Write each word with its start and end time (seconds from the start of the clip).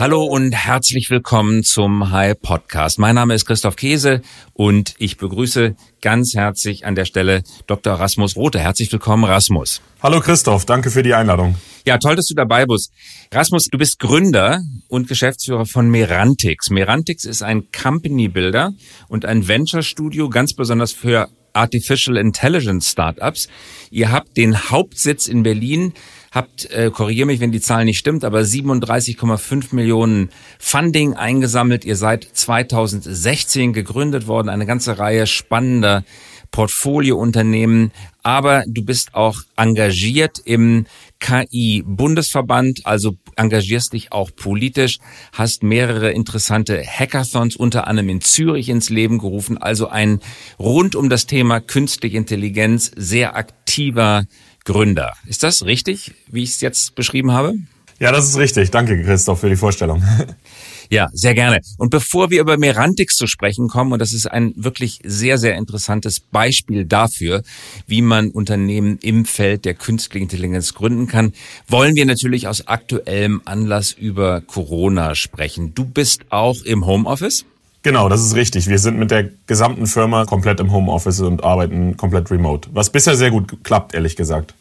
Hallo 0.00 0.22
und 0.22 0.52
herzlich 0.52 1.10
willkommen 1.10 1.64
zum 1.64 2.12
High 2.12 2.40
Podcast. 2.40 3.00
Mein 3.00 3.16
Name 3.16 3.34
ist 3.34 3.46
Christoph 3.46 3.74
Käse 3.74 4.22
und 4.52 4.94
ich 4.98 5.16
begrüße 5.16 5.74
ganz 6.00 6.34
herzlich 6.34 6.86
an 6.86 6.94
der 6.94 7.04
Stelle 7.04 7.42
Dr. 7.66 7.94
Rasmus 7.94 8.36
Rote. 8.36 8.60
Herzlich 8.60 8.92
willkommen, 8.92 9.24
Rasmus. 9.24 9.82
Hallo 10.00 10.20
Christoph, 10.20 10.64
danke 10.66 10.92
für 10.92 11.02
die 11.02 11.14
Einladung. 11.14 11.56
Ja, 11.84 11.98
toll, 11.98 12.14
dass 12.14 12.26
du 12.26 12.34
dabei 12.36 12.64
bist. 12.64 12.92
Rasmus, 13.34 13.64
du 13.72 13.76
bist 13.76 13.98
Gründer 13.98 14.60
und 14.86 15.08
Geschäftsführer 15.08 15.66
von 15.66 15.90
Merantix. 15.90 16.70
Merantix 16.70 17.24
ist 17.24 17.42
ein 17.42 17.64
Company 17.72 18.28
Builder 18.28 18.74
und 19.08 19.24
ein 19.24 19.48
Venture 19.48 19.82
Studio, 19.82 20.28
ganz 20.28 20.54
besonders 20.54 20.92
für 20.92 21.28
Artificial 21.54 22.16
Intelligence 22.16 22.90
Startups. 22.90 23.48
Ihr 23.90 24.12
habt 24.12 24.36
den 24.36 24.70
Hauptsitz 24.70 25.26
in 25.26 25.42
Berlin 25.42 25.92
habt, 26.32 26.70
äh, 26.70 26.90
korrigiere 26.90 27.26
mich, 27.26 27.40
wenn 27.40 27.52
die 27.52 27.60
Zahl 27.60 27.84
nicht 27.84 27.98
stimmt, 27.98 28.24
aber 28.24 28.40
37,5 28.44 29.74
Millionen 29.74 30.30
Funding 30.58 31.14
eingesammelt. 31.14 31.84
Ihr 31.84 31.96
seid 31.96 32.28
2016 32.32 33.72
gegründet 33.72 34.26
worden, 34.26 34.48
eine 34.48 34.66
ganze 34.66 34.98
Reihe 34.98 35.26
spannender 35.26 36.04
Portfoliounternehmen, 36.50 37.92
aber 38.22 38.64
du 38.66 38.84
bist 38.84 39.14
auch 39.14 39.40
engagiert 39.56 40.38
im 40.44 40.86
KI-Bundesverband, 41.20 42.84
also 42.84 43.16
engagierst 43.36 43.92
dich 43.92 44.12
auch 44.12 44.30
politisch, 44.34 44.98
hast 45.32 45.62
mehrere 45.62 46.10
interessante 46.10 46.82
Hackathons 46.84 47.56
unter 47.56 47.86
anderem 47.86 48.08
in 48.08 48.20
Zürich 48.20 48.68
ins 48.68 48.90
Leben 48.90 49.18
gerufen, 49.18 49.58
also 49.58 49.88
ein 49.88 50.20
rund 50.58 50.94
um 50.94 51.08
das 51.08 51.26
Thema 51.26 51.60
künstliche 51.60 52.16
Intelligenz 52.16 52.90
sehr 52.96 53.36
aktiver 53.36 54.24
Gründer. 54.64 55.14
Ist 55.26 55.42
das 55.42 55.64
richtig, 55.64 56.12
wie 56.30 56.42
ich 56.42 56.50
es 56.50 56.60
jetzt 56.60 56.94
beschrieben 56.94 57.32
habe? 57.32 57.54
Ja, 58.00 58.12
das 58.12 58.28
ist 58.28 58.36
richtig. 58.36 58.70
Danke, 58.70 59.02
Christoph, 59.02 59.40
für 59.40 59.48
die 59.48 59.56
Vorstellung. 59.56 60.02
Ja, 60.90 61.08
sehr 61.12 61.34
gerne. 61.34 61.60
Und 61.76 61.90
bevor 61.90 62.30
wir 62.30 62.40
über 62.40 62.56
Merantix 62.56 63.16
zu 63.16 63.26
sprechen 63.26 63.68
kommen, 63.68 63.92
und 63.92 63.98
das 63.98 64.12
ist 64.12 64.26
ein 64.26 64.54
wirklich 64.56 65.00
sehr, 65.04 65.36
sehr 65.36 65.56
interessantes 65.56 66.20
Beispiel 66.20 66.84
dafür, 66.86 67.42
wie 67.86 68.00
man 68.00 68.30
Unternehmen 68.30 68.98
im 69.02 69.24
Feld 69.24 69.64
der 69.64 69.74
künstlichen 69.74 70.24
Intelligenz 70.24 70.74
gründen 70.74 71.06
kann, 71.06 71.32
wollen 71.66 71.94
wir 71.94 72.06
natürlich 72.06 72.48
aus 72.48 72.66
aktuellem 72.66 73.42
Anlass 73.44 73.92
über 73.92 74.40
Corona 74.40 75.14
sprechen. 75.14 75.74
Du 75.74 75.84
bist 75.84 76.22
auch 76.30 76.62
im 76.62 76.86
Homeoffice? 76.86 77.44
Genau, 77.82 78.08
das 78.08 78.22
ist 78.22 78.34
richtig. 78.34 78.66
Wir 78.66 78.78
sind 78.78 78.98
mit 78.98 79.10
der 79.10 79.30
gesamten 79.46 79.86
Firma 79.86 80.24
komplett 80.24 80.58
im 80.60 80.72
Homeoffice 80.72 81.20
und 81.20 81.44
arbeiten 81.44 81.96
komplett 81.96 82.30
remote. 82.30 82.68
Was 82.72 82.90
bisher 82.90 83.16
sehr 83.16 83.30
gut 83.30 83.62
klappt, 83.62 83.94
ehrlich 83.94 84.16
gesagt. 84.16 84.54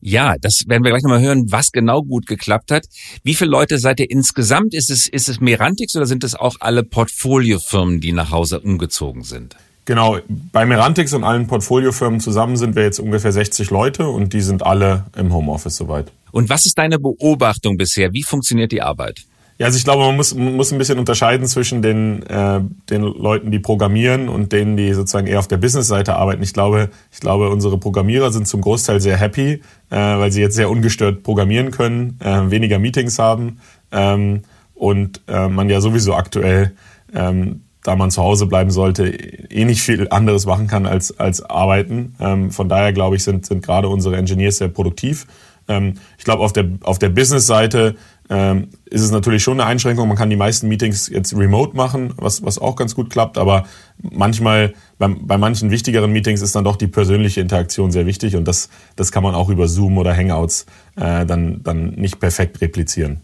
Ja, 0.00 0.36
das 0.40 0.64
werden 0.68 0.84
wir 0.84 0.90
gleich 0.90 1.02
nochmal 1.02 1.20
hören, 1.20 1.50
was 1.50 1.72
genau 1.72 2.02
gut 2.02 2.26
geklappt 2.26 2.70
hat. 2.70 2.84
Wie 3.24 3.34
viele 3.34 3.50
Leute 3.50 3.78
seid 3.78 3.98
ihr 3.98 4.10
insgesamt? 4.10 4.74
Ist 4.74 4.90
es, 4.90 5.08
ist 5.08 5.28
es 5.28 5.40
Merantix 5.40 5.96
oder 5.96 6.06
sind 6.06 6.22
es 6.22 6.34
auch 6.34 6.56
alle 6.60 6.84
Portfoliofirmen, 6.84 8.00
die 8.00 8.12
nach 8.12 8.30
Hause 8.30 8.60
umgezogen 8.60 9.24
sind? 9.24 9.56
Genau, 9.86 10.18
bei 10.28 10.66
Merantix 10.66 11.14
und 11.14 11.24
allen 11.24 11.46
Portfoliofirmen 11.46 12.20
zusammen 12.20 12.56
sind 12.56 12.76
wir 12.76 12.82
jetzt 12.82 13.00
ungefähr 13.00 13.32
60 13.32 13.70
Leute 13.70 14.06
und 14.06 14.34
die 14.34 14.42
sind 14.42 14.62
alle 14.62 15.06
im 15.16 15.32
Homeoffice 15.32 15.76
soweit. 15.76 16.12
Und 16.30 16.50
was 16.50 16.66
ist 16.66 16.76
deine 16.76 16.98
Beobachtung 16.98 17.76
bisher? 17.78 18.12
Wie 18.12 18.22
funktioniert 18.22 18.70
die 18.70 18.82
Arbeit? 18.82 19.22
Ja, 19.58 19.66
also 19.66 19.76
ich 19.76 19.82
glaube, 19.82 20.04
man 20.04 20.14
muss, 20.14 20.34
man 20.34 20.54
muss 20.54 20.70
ein 20.70 20.78
bisschen 20.78 21.00
unterscheiden 21.00 21.46
zwischen 21.48 21.82
den, 21.82 22.22
äh, 22.26 22.60
den 22.90 23.02
Leuten, 23.02 23.50
die 23.50 23.58
programmieren 23.58 24.28
und 24.28 24.52
denen, 24.52 24.76
die 24.76 24.92
sozusagen 24.94 25.26
eher 25.26 25.40
auf 25.40 25.48
der 25.48 25.56
Business-Seite 25.56 26.14
arbeiten. 26.14 26.44
Ich 26.44 26.52
glaube, 26.54 26.90
ich 27.10 27.18
glaube, 27.18 27.50
unsere 27.50 27.76
Programmierer 27.76 28.30
sind 28.30 28.46
zum 28.46 28.60
Großteil 28.60 29.00
sehr 29.00 29.16
happy, 29.16 29.60
äh, 29.90 29.96
weil 29.96 30.30
sie 30.30 30.42
jetzt 30.42 30.54
sehr 30.54 30.70
ungestört 30.70 31.24
programmieren 31.24 31.72
können, 31.72 32.20
äh, 32.22 32.50
weniger 32.50 32.78
Meetings 32.78 33.18
haben 33.18 33.58
ähm, 33.90 34.42
und 34.74 35.22
äh, 35.26 35.48
man 35.48 35.68
ja 35.68 35.80
sowieso 35.80 36.14
aktuell, 36.14 36.74
ähm, 37.12 37.62
da 37.82 37.96
man 37.96 38.12
zu 38.12 38.22
Hause 38.22 38.46
bleiben 38.46 38.70
sollte, 38.70 39.08
eh 39.08 39.64
nicht 39.64 39.82
viel 39.82 40.06
anderes 40.10 40.46
machen 40.46 40.68
kann 40.68 40.86
als, 40.86 41.18
als 41.18 41.42
arbeiten. 41.42 42.14
Ähm, 42.20 42.52
von 42.52 42.68
daher, 42.68 42.92
glaube 42.92 43.16
ich, 43.16 43.24
sind, 43.24 43.44
sind 43.44 43.64
gerade 43.64 43.88
unsere 43.88 44.18
Engineers 44.18 44.58
sehr 44.58 44.68
produktiv. 44.68 45.26
Ähm, 45.68 45.94
ich 46.16 46.24
glaube, 46.24 46.42
auf 46.42 46.52
der, 46.52 46.68
auf 46.82 46.98
der 46.98 47.10
Business-Seite 47.10 47.96
ähm, 48.30 48.68
ist 48.84 49.02
es 49.02 49.10
natürlich 49.10 49.42
schon 49.42 49.60
eine 49.60 49.68
Einschränkung. 49.68 50.08
Man 50.08 50.16
kann 50.16 50.30
die 50.30 50.36
meisten 50.36 50.68
Meetings 50.68 51.08
jetzt 51.08 51.36
remote 51.36 51.76
machen, 51.76 52.12
was, 52.16 52.44
was 52.44 52.58
auch 52.58 52.76
ganz 52.76 52.94
gut 52.94 53.10
klappt, 53.10 53.38
aber 53.38 53.64
manchmal, 54.02 54.74
bei, 54.98 55.08
bei 55.08 55.38
manchen 55.38 55.70
wichtigeren 55.70 56.12
Meetings 56.12 56.42
ist 56.42 56.54
dann 56.54 56.64
doch 56.64 56.76
die 56.76 56.88
persönliche 56.88 57.40
Interaktion 57.40 57.90
sehr 57.90 58.06
wichtig 58.06 58.36
und 58.36 58.46
das, 58.46 58.68
das 58.96 59.12
kann 59.12 59.22
man 59.22 59.34
auch 59.34 59.48
über 59.48 59.68
Zoom 59.68 59.98
oder 59.98 60.16
Hangouts 60.16 60.66
äh, 60.96 61.24
dann, 61.26 61.62
dann 61.62 61.90
nicht 61.90 62.20
perfekt 62.20 62.60
replizieren. 62.60 63.20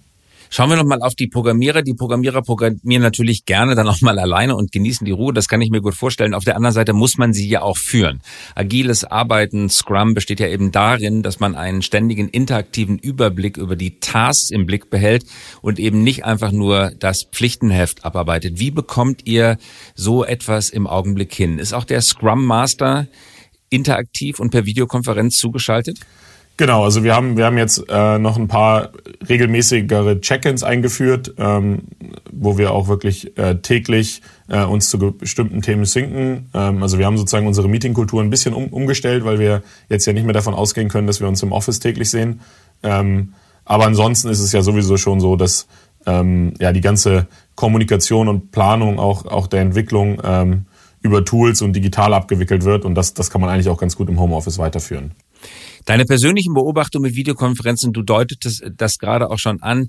Schauen 0.56 0.70
wir 0.70 0.76
nochmal 0.76 1.02
auf 1.02 1.16
die 1.16 1.26
Programmierer. 1.26 1.82
Die 1.82 1.94
Programmierer 1.94 2.40
programmieren 2.40 3.02
natürlich 3.02 3.44
gerne 3.44 3.74
dann 3.74 3.88
auch 3.88 4.00
mal 4.02 4.20
alleine 4.20 4.54
und 4.54 4.70
genießen 4.70 5.04
die 5.04 5.10
Ruhe. 5.10 5.32
Das 5.32 5.48
kann 5.48 5.60
ich 5.60 5.68
mir 5.68 5.80
gut 5.80 5.96
vorstellen. 5.96 6.32
Auf 6.32 6.44
der 6.44 6.54
anderen 6.54 6.72
Seite 6.72 6.92
muss 6.92 7.18
man 7.18 7.32
sie 7.32 7.48
ja 7.48 7.62
auch 7.62 7.76
führen. 7.76 8.20
Agiles 8.54 9.02
Arbeiten, 9.02 9.68
Scrum 9.68 10.14
besteht 10.14 10.38
ja 10.38 10.46
eben 10.46 10.70
darin, 10.70 11.24
dass 11.24 11.40
man 11.40 11.56
einen 11.56 11.82
ständigen 11.82 12.28
interaktiven 12.28 13.00
Überblick 13.00 13.56
über 13.56 13.74
die 13.74 13.98
Tasks 13.98 14.52
im 14.52 14.64
Blick 14.64 14.90
behält 14.90 15.26
und 15.60 15.80
eben 15.80 16.04
nicht 16.04 16.24
einfach 16.24 16.52
nur 16.52 16.92
das 17.00 17.24
Pflichtenheft 17.24 18.04
abarbeitet. 18.04 18.60
Wie 18.60 18.70
bekommt 18.70 19.26
ihr 19.26 19.58
so 19.96 20.24
etwas 20.24 20.70
im 20.70 20.86
Augenblick 20.86 21.34
hin? 21.34 21.58
Ist 21.58 21.72
auch 21.72 21.82
der 21.82 22.00
Scrum 22.00 22.44
Master 22.44 23.08
interaktiv 23.70 24.38
und 24.38 24.50
per 24.50 24.66
Videokonferenz 24.66 25.36
zugeschaltet? 25.36 25.98
Genau, 26.56 26.84
also 26.84 27.02
wir 27.02 27.16
haben, 27.16 27.36
wir 27.36 27.46
haben 27.46 27.58
jetzt 27.58 27.84
äh, 27.88 28.18
noch 28.18 28.36
ein 28.36 28.46
paar 28.46 28.90
regelmäßigere 29.28 30.20
Check-ins 30.20 30.62
eingeführt, 30.62 31.34
ähm, 31.36 31.82
wo 32.30 32.58
wir 32.58 32.70
auch 32.70 32.86
wirklich 32.86 33.36
äh, 33.36 33.56
täglich 33.56 34.22
äh, 34.48 34.62
uns 34.62 34.88
zu 34.88 34.98
bestimmten 34.98 35.62
Themen 35.62 35.84
sinken. 35.84 36.50
Ähm, 36.54 36.80
also 36.80 36.98
wir 36.98 37.06
haben 37.06 37.18
sozusagen 37.18 37.48
unsere 37.48 37.68
Meetingkultur 37.68 38.22
ein 38.22 38.30
bisschen 38.30 38.54
um, 38.54 38.68
umgestellt, 38.68 39.24
weil 39.24 39.40
wir 39.40 39.62
jetzt 39.88 40.06
ja 40.06 40.12
nicht 40.12 40.24
mehr 40.24 40.32
davon 40.32 40.54
ausgehen 40.54 40.88
können, 40.88 41.08
dass 41.08 41.20
wir 41.20 41.26
uns 41.26 41.42
im 41.42 41.50
Office 41.50 41.80
täglich 41.80 42.08
sehen. 42.08 42.40
Ähm, 42.84 43.34
aber 43.64 43.86
ansonsten 43.86 44.28
ist 44.28 44.40
es 44.40 44.52
ja 44.52 44.62
sowieso 44.62 44.96
schon 44.96 45.18
so, 45.18 45.34
dass 45.34 45.66
ähm, 46.06 46.54
ja 46.60 46.72
die 46.72 46.82
ganze 46.82 47.26
Kommunikation 47.56 48.28
und 48.28 48.52
Planung 48.52 49.00
auch, 49.00 49.26
auch 49.26 49.48
der 49.48 49.60
Entwicklung 49.60 50.20
ähm, 50.22 50.66
über 51.00 51.24
Tools 51.24 51.62
und 51.62 51.72
digital 51.74 52.14
abgewickelt 52.14 52.64
wird 52.64 52.84
und 52.84 52.94
das, 52.94 53.12
das 53.12 53.30
kann 53.30 53.40
man 53.40 53.50
eigentlich 53.50 53.68
auch 53.68 53.78
ganz 53.78 53.96
gut 53.96 54.08
im 54.08 54.20
Homeoffice 54.20 54.58
weiterführen. 54.58 55.12
Deine 55.84 56.06
persönlichen 56.06 56.54
Beobachtungen 56.54 57.02
mit 57.02 57.14
Videokonferenzen, 57.14 57.92
du 57.92 58.02
deutetest 58.02 58.64
das 58.76 58.98
gerade 58.98 59.30
auch 59.30 59.38
schon 59.38 59.62
an. 59.62 59.88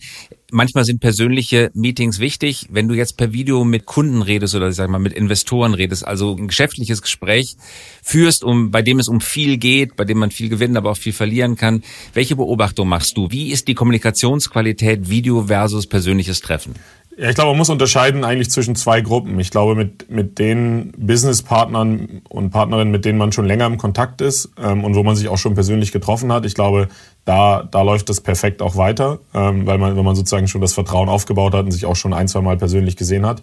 Manchmal 0.51 0.83
sind 0.83 0.99
persönliche 0.99 1.71
Meetings 1.73 2.19
wichtig. 2.19 2.67
Wenn 2.69 2.89
du 2.89 2.95
jetzt 2.95 3.15
per 3.15 3.31
Video 3.31 3.63
mit 3.63 3.85
Kunden 3.85 4.21
redest 4.21 4.55
oder 4.55 4.71
sag 4.73 4.89
mal 4.89 4.99
mit 4.99 5.13
Investoren 5.13 5.73
redest, 5.73 6.05
also 6.05 6.35
ein 6.35 6.49
geschäftliches 6.49 7.01
Gespräch 7.01 7.55
führst, 8.03 8.43
um, 8.43 8.71
bei 8.71 8.81
dem 8.81 8.99
es 8.99 9.07
um 9.07 9.21
viel 9.21 9.57
geht, 9.57 9.95
bei 9.95 10.03
dem 10.03 10.17
man 10.17 10.31
viel 10.31 10.49
gewinnen, 10.49 10.75
aber 10.75 10.91
auch 10.91 10.97
viel 10.97 11.13
verlieren 11.13 11.55
kann. 11.55 11.81
Welche 12.13 12.35
Beobachtung 12.35 12.89
machst 12.89 13.15
du? 13.15 13.31
Wie 13.31 13.51
ist 13.51 13.69
die 13.69 13.73
Kommunikationsqualität 13.73 15.09
Video 15.09 15.45
versus 15.47 15.87
persönliches 15.87 16.41
Treffen? 16.41 16.75
Ja, 17.17 17.29
ich 17.29 17.35
glaube, 17.35 17.51
man 17.51 17.59
muss 17.59 17.69
unterscheiden 17.69 18.25
eigentlich 18.25 18.51
zwischen 18.51 18.75
zwei 18.75 18.99
Gruppen. 18.99 19.39
Ich 19.39 19.49
glaube, 19.49 19.73
mit, 19.75 20.11
mit 20.11 20.37
den 20.37 20.91
Businesspartnern 20.97 22.21
und 22.27 22.49
Partnerinnen, 22.49 22.91
mit 22.91 23.05
denen 23.05 23.17
man 23.17 23.31
schon 23.31 23.45
länger 23.45 23.67
im 23.67 23.77
Kontakt 23.77 24.19
ist 24.19 24.49
ähm, 24.61 24.83
und 24.83 24.95
wo 24.95 25.03
man 25.03 25.15
sich 25.15 25.29
auch 25.29 25.37
schon 25.37 25.53
persönlich 25.53 25.93
getroffen 25.93 26.33
hat, 26.33 26.45
ich 26.45 26.55
glaube, 26.55 26.89
da, 27.23 27.63
da 27.63 27.83
läuft 27.83 28.09
das 28.09 28.19
perfekt 28.19 28.61
auch 28.61 28.75
weiter, 28.75 29.19
ähm, 29.33 29.65
weil 29.65 29.77
man, 29.77 29.95
wenn 29.95 30.03
man 30.03 30.15
sozusagen 30.15 30.49
schon 30.49 30.59
das 30.59 30.73
Vertrauen 30.73 31.07
aufgebaut 31.07 31.53
hat 31.53 31.63
und 31.63 31.71
sich 31.71 31.85
auch 31.85 31.95
schon 31.95 32.13
ein, 32.13 32.27
zwei 32.27 32.41
Mal 32.41 32.57
persönlich 32.57 32.97
gesehen 32.97 33.25
hat. 33.25 33.41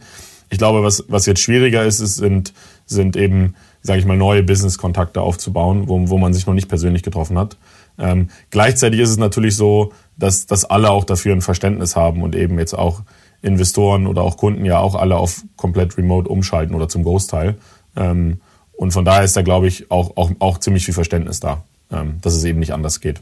Ich 0.51 0.59
glaube, 0.59 0.83
was, 0.83 1.05
was 1.09 1.25
jetzt 1.25 1.41
schwieriger 1.41 1.83
ist, 1.83 2.01
ist 2.01 2.17
sind, 2.17 2.53
sind 2.85 3.17
eben, 3.17 3.55
sage 3.81 4.01
ich 4.01 4.05
mal, 4.05 4.19
neue 4.19 4.43
Business-Kontakte 4.43 5.23
aufzubauen, 5.23 5.89
wo, 5.89 6.11
wo 6.11 6.19
man 6.19 6.35
sich 6.35 6.47
noch 6.47 6.53
nicht 6.53 6.69
persönlich 6.69 7.03
getroffen 7.03 7.39
hat. 7.39 7.57
Ähm, 7.99 8.29
gleichzeitig 8.51 9.01
ist 9.01 9.09
es 9.09 9.17
natürlich 9.17 9.57
so, 9.57 9.93
dass, 10.19 10.45
dass 10.45 10.67
alle 10.67 10.91
auch 10.91 11.05
dafür 11.05 11.35
ein 11.35 11.41
Verständnis 11.41 11.97
haben 11.97 12.23
und 12.23 12.37
eben 12.37 12.59
jetzt 12.59 12.75
auch 12.75 13.01
Investoren 13.43 14.07
oder 14.07 14.23
auch 14.23 14.37
Kunden 14.37 14.65
ja 14.65 14.79
auch 14.79 14.95
alle 14.95 15.17
auf 15.17 15.43
komplett 15.57 15.99
remote 15.99 16.29
umschalten 16.29 16.75
oder 16.75 16.89
zum 16.89 17.03
Großteil. 17.03 17.57
Ähm, 17.97 18.41
und 18.73 18.93
von 18.93 19.05
daher 19.05 19.25
ist 19.25 19.37
da, 19.37 19.43
glaube 19.43 19.67
ich, 19.67 19.91
auch, 19.91 20.17
auch, 20.17 20.31
auch 20.39 20.59
ziemlich 20.59 20.85
viel 20.85 20.95
Verständnis 20.95 21.41
da, 21.41 21.65
ähm, 21.91 22.19
dass 22.23 22.35
es 22.35 22.45
eben 22.45 22.59
nicht 22.59 22.73
anders 22.73 23.01
geht. 23.01 23.21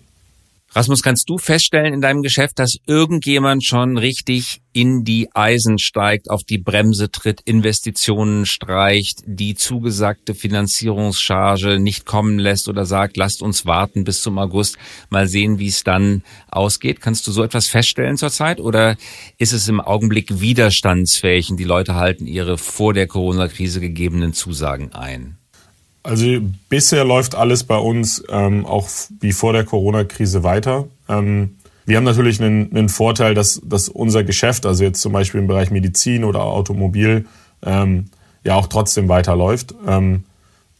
Rasmus, 0.72 1.02
kannst 1.02 1.28
du 1.28 1.36
feststellen 1.36 1.92
in 1.92 2.00
deinem 2.00 2.22
Geschäft, 2.22 2.60
dass 2.60 2.76
irgendjemand 2.86 3.64
schon 3.64 3.98
richtig 3.98 4.60
in 4.72 5.02
die 5.02 5.28
Eisen 5.34 5.78
steigt, 5.80 6.30
auf 6.30 6.44
die 6.44 6.58
Bremse 6.58 7.10
tritt, 7.10 7.40
Investitionen 7.40 8.46
streicht, 8.46 9.24
die 9.26 9.56
zugesagte 9.56 10.32
Finanzierungscharge 10.32 11.80
nicht 11.80 12.06
kommen 12.06 12.38
lässt 12.38 12.68
oder 12.68 12.86
sagt, 12.86 13.16
lasst 13.16 13.42
uns 13.42 13.66
warten 13.66 14.04
bis 14.04 14.22
zum 14.22 14.38
August, 14.38 14.78
mal 15.08 15.26
sehen, 15.26 15.58
wie 15.58 15.66
es 15.66 15.82
dann 15.82 16.22
ausgeht? 16.48 17.00
Kannst 17.00 17.26
du 17.26 17.32
so 17.32 17.42
etwas 17.42 17.66
feststellen 17.66 18.16
zurzeit 18.16 18.60
oder 18.60 18.96
ist 19.38 19.52
es 19.52 19.66
im 19.66 19.80
Augenblick 19.80 20.40
widerstandsfähig 20.40 21.50
und 21.50 21.56
die 21.56 21.64
Leute 21.64 21.96
halten 21.96 22.28
ihre 22.28 22.58
vor 22.58 22.94
der 22.94 23.08
Corona-Krise 23.08 23.80
gegebenen 23.80 24.34
Zusagen 24.34 24.92
ein? 24.92 25.39
Also 26.02 26.24
bisher 26.68 27.04
läuft 27.04 27.34
alles 27.34 27.64
bei 27.64 27.76
uns 27.76 28.22
ähm, 28.30 28.64
auch 28.64 28.88
wie 29.20 29.32
vor 29.32 29.52
der 29.52 29.64
Corona-Krise 29.64 30.42
weiter. 30.42 30.86
Ähm, 31.08 31.56
wir 31.84 31.96
haben 31.96 32.04
natürlich 32.04 32.40
einen, 32.40 32.70
einen 32.70 32.88
Vorteil, 32.88 33.34
dass, 33.34 33.60
dass 33.64 33.88
unser 33.88 34.24
Geschäft, 34.24 34.64
also 34.64 34.84
jetzt 34.84 35.00
zum 35.00 35.12
Beispiel 35.12 35.40
im 35.40 35.46
Bereich 35.46 35.70
Medizin 35.70 36.24
oder 36.24 36.44
Automobil, 36.44 37.26
ähm, 37.62 38.06
ja 38.44 38.54
auch 38.54 38.68
trotzdem 38.68 39.08
weiterläuft. 39.08 39.74
Ähm, 39.86 40.24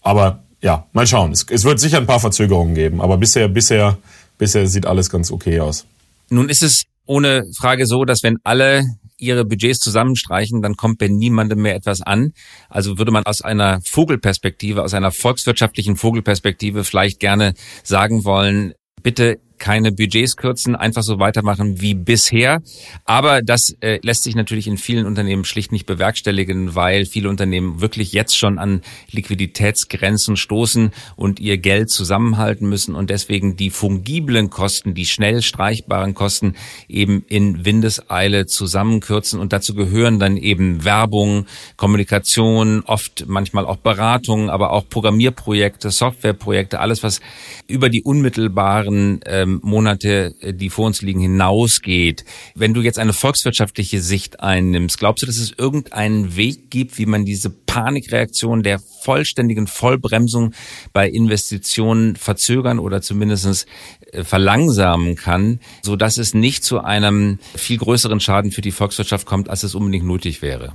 aber 0.03 0.43
ja, 0.63 0.87
mal 0.93 1.07
schauen. 1.07 1.33
Es, 1.33 1.47
es 1.51 1.65
wird 1.65 1.81
sicher 1.81 1.99
ein 1.99 2.07
paar 2.07 2.21
Verzögerungen 2.21 2.75
geben, 2.75 3.01
aber 3.01 3.17
bisher, 3.19 3.49
bisher, 3.49 3.99
bisher 4.39 4.67
sieht 4.67 4.87
alles 4.87 5.11
ganz 5.11 5.31
okay 5.31 5.61
aus. 5.61 5.87
Nun 6.29 6.49
ist 6.49 6.63
es 6.63 6.85
ohne 7.07 7.45
Frage 7.59 7.87
so, 7.87 8.05
dass 8.05 8.23
wenn 8.23 8.39
alle 8.45 8.85
ihre 9.21 9.45
Budgets 9.45 9.81
zusammenstreichen, 9.81 10.63
dann 10.63 10.77
kommt 10.77 10.99
bei 10.99 11.09
niemandem 11.09 11.63
mehr 11.63 11.75
etwas 11.75 12.01
an. 12.03 12.33
Also 12.69 12.99
würde 12.99 13.13
man 13.13 13.25
aus 13.25 13.43
einer 13.43 13.81
Vogelperspektive, 13.83 14.83
aus 14.83 14.95
einer 14.95 15.11
volkswirtschaftlichen 15.13 15.97
Vogelperspektive 15.97 16.85
vielleicht 16.85 17.21
gerne 17.21 17.55
sagen 17.83 18.25
wollen, 18.25 18.75
bitte 19.03 19.39
keine 19.61 19.93
Budgets 19.93 20.37
kürzen, 20.37 20.75
einfach 20.75 21.03
so 21.03 21.21
weitermachen 21.21 21.81
wie 21.81 21.95
bisher. 21.95 22.61
Aber 23.05 23.43
das 23.43 23.77
äh, 23.81 24.01
lässt 24.03 24.25
sich 24.25 24.35
natürlich 24.35 24.67
in 24.67 24.79
vielen 24.79 25.07
Unternehmen 25.07 25.45
schlicht 25.45 25.71
nicht 25.71 25.87
bewerkstelligen, 25.87 26.75
weil 26.75 27.07
viele 27.07 27.29
Unternehmen 27.29 27.81
wirklich 27.81 28.13
jetzt 28.13 28.37
schon 28.37 28.59
an 28.59 28.81
Liquiditätsgrenzen 29.13 30.37
stoßen 30.37 30.91
und 31.15 31.39
ihr 31.39 31.59
Geld 31.59 31.91
zusammenhalten 31.91 32.69
müssen 32.69 32.95
und 32.95 33.11
deswegen 33.11 33.57
die 33.57 33.71
fungiblen 33.71 34.51
Kosten, 34.51 34.95
die 34.95 35.07
schnell 35.07 35.43
streichbaren 35.43 36.15
Kosten 36.15 36.55
eben 36.89 37.25
in 37.29 37.65
Windeseile 37.65 38.47
zusammenkürzen. 38.47 39.39
Und 39.39 39.53
dazu 39.53 39.75
gehören 39.75 40.19
dann 40.19 40.37
eben 40.37 40.85
Werbung, 40.85 41.47
Kommunikation, 41.77 42.83
oft 42.87 43.25
manchmal 43.29 43.67
auch 43.67 43.77
Beratung, 43.77 44.49
aber 44.49 44.73
auch 44.73 44.89
Programmierprojekte, 44.89 45.91
Softwareprojekte, 45.91 46.81
alles, 46.81 47.03
was 47.03 47.21
über 47.69 47.91
die 47.91 48.03
unmittelbaren 48.03 49.21
ähm, 49.27 49.50
Monate, 49.63 50.35
äh, 50.41 50.55
die 50.55 50.71
vor 50.71 50.87
uns 50.87 51.03
liegen, 51.03 51.21
hinausgeht. 51.21 52.25
Wenn 52.55 52.75
du 52.75 52.81
jetzt 52.83 52.99
eine 52.99 53.13
volkswirtschaftliche 53.13 54.01
Sicht 54.01 54.41
einnimmst, 54.41 54.99
glaubst 54.99 55.23
du, 55.23 55.27
dass 55.27 55.39
es 55.39 55.53
irgendeinen 55.57 56.37
Weg 56.37 56.71
gibt, 56.71 56.99
wie 56.99 57.07
man 57.07 57.25
diese 57.25 57.51
Panikreaktion 57.51 58.63
der 58.63 58.81
vollständigen 59.03 59.67
Vollbremsung 59.67 60.53
bei 60.93 61.09
Investitionen 61.09 62.17
verzögern 62.17 62.79
oder 62.79 63.03
zumindest 63.03 63.67
äh, 64.13 64.25
verlangsamen 64.25 65.17
kann, 65.17 65.61
so 65.83 65.97
es 65.97 66.35
nicht 66.35 66.65
zu 66.65 66.81
einem 66.81 67.39
viel 67.55 67.79
größeren 67.79 68.21
Schaden 68.21 68.51
für 68.51 68.63
die 68.63 68.73
Volkswirtschaft 68.73 69.27
kommt, 69.27 69.49
als 69.49 69.63
es 69.63 69.75
unbedingt 69.75 70.07
nötig 70.07 70.43
wäre? 70.43 70.73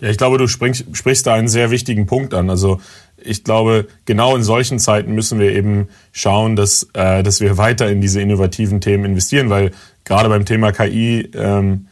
Ja, 0.00 0.10
ich 0.10 0.16
glaube, 0.16 0.38
du 0.38 0.46
sprichst, 0.46 0.84
sprichst 0.92 1.26
da 1.26 1.34
einen 1.34 1.48
sehr 1.48 1.70
wichtigen 1.70 2.06
Punkt 2.06 2.32
an. 2.32 2.50
Also 2.50 2.80
ich 3.22 3.44
glaube, 3.44 3.88
genau 4.04 4.36
in 4.36 4.42
solchen 4.42 4.78
Zeiten 4.78 5.14
müssen 5.14 5.38
wir 5.38 5.54
eben 5.54 5.88
schauen, 6.12 6.56
dass, 6.56 6.88
äh, 6.94 7.22
dass 7.22 7.40
wir 7.40 7.58
weiter 7.58 7.90
in 7.90 8.00
diese 8.00 8.20
innovativen 8.20 8.80
Themen 8.80 9.04
investieren, 9.04 9.50
weil 9.50 9.72
gerade 10.04 10.28
beim 10.28 10.44
Thema 10.44 10.72
KI 10.72 11.30
ähm, 11.34 11.86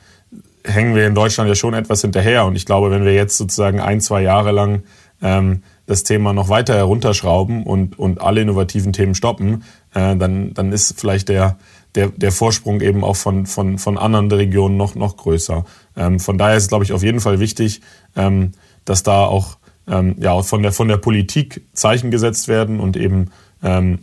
hängen 0.65 0.95
wir 0.95 1.07
in 1.07 1.15
Deutschland 1.15 1.49
ja 1.49 1.55
schon 1.55 1.75
etwas 1.75 2.01
hinterher. 2.01 2.45
Und 2.45 2.57
ich 2.57 2.67
glaube, 2.67 2.91
wenn 2.91 3.05
wir 3.05 3.15
jetzt 3.15 3.37
sozusagen 3.37 3.81
ein, 3.81 4.01
zwei 4.01 4.23
Jahre 4.23 4.53
lang 4.53 4.83
ähm, 5.23 5.63
das 5.87 6.03
Thema 6.03 6.33
noch 6.33 6.49
weiter 6.49 6.75
herunterschrauben 6.75 7.63
und, 7.63 7.99
und 7.99 8.21
alle 8.21 8.41
innovativen 8.41 8.93
Themen 8.93 9.15
stoppen, 9.15 9.63
äh, 9.95 10.17
dann, 10.17 10.53
dann 10.55 10.73
ist 10.73 10.99
vielleicht 10.99 11.29
der, 11.29 11.59
der, 11.95 12.09
der 12.09 12.33
Vorsprung 12.33 12.81
eben 12.81 13.05
auch 13.05 13.17
von, 13.17 13.47
von, 13.47 13.79
von 13.79 13.97
anderen 13.97 14.31
Regionen 14.31 14.77
noch, 14.77 14.95
noch 14.95 15.17
größer. 15.17 15.65
Ähm, 15.97 16.21
von 16.21 16.39
daher 16.39 16.57
ist 16.57 16.65
es, 16.65 16.69
glaube 16.69 16.85
ich, 16.85 16.93
auf 16.93 17.03
jeden 17.03 17.21
Fall 17.21 17.41
wichtig, 17.41 17.81
ähm, 18.17 18.53
dass 18.85 19.03
da 19.03 19.25
auch 19.25 19.59
ähm, 19.89 20.17
ja, 20.19 20.41
von, 20.43 20.63
der, 20.63 20.73
von 20.73 20.89
der 20.89 20.97
Politik 20.97 21.67
Zeichen 21.73 22.11
gesetzt 22.11 22.49
werden 22.49 22.81
und 22.81 22.97
eben 22.97 23.31
ähm, 23.63 24.01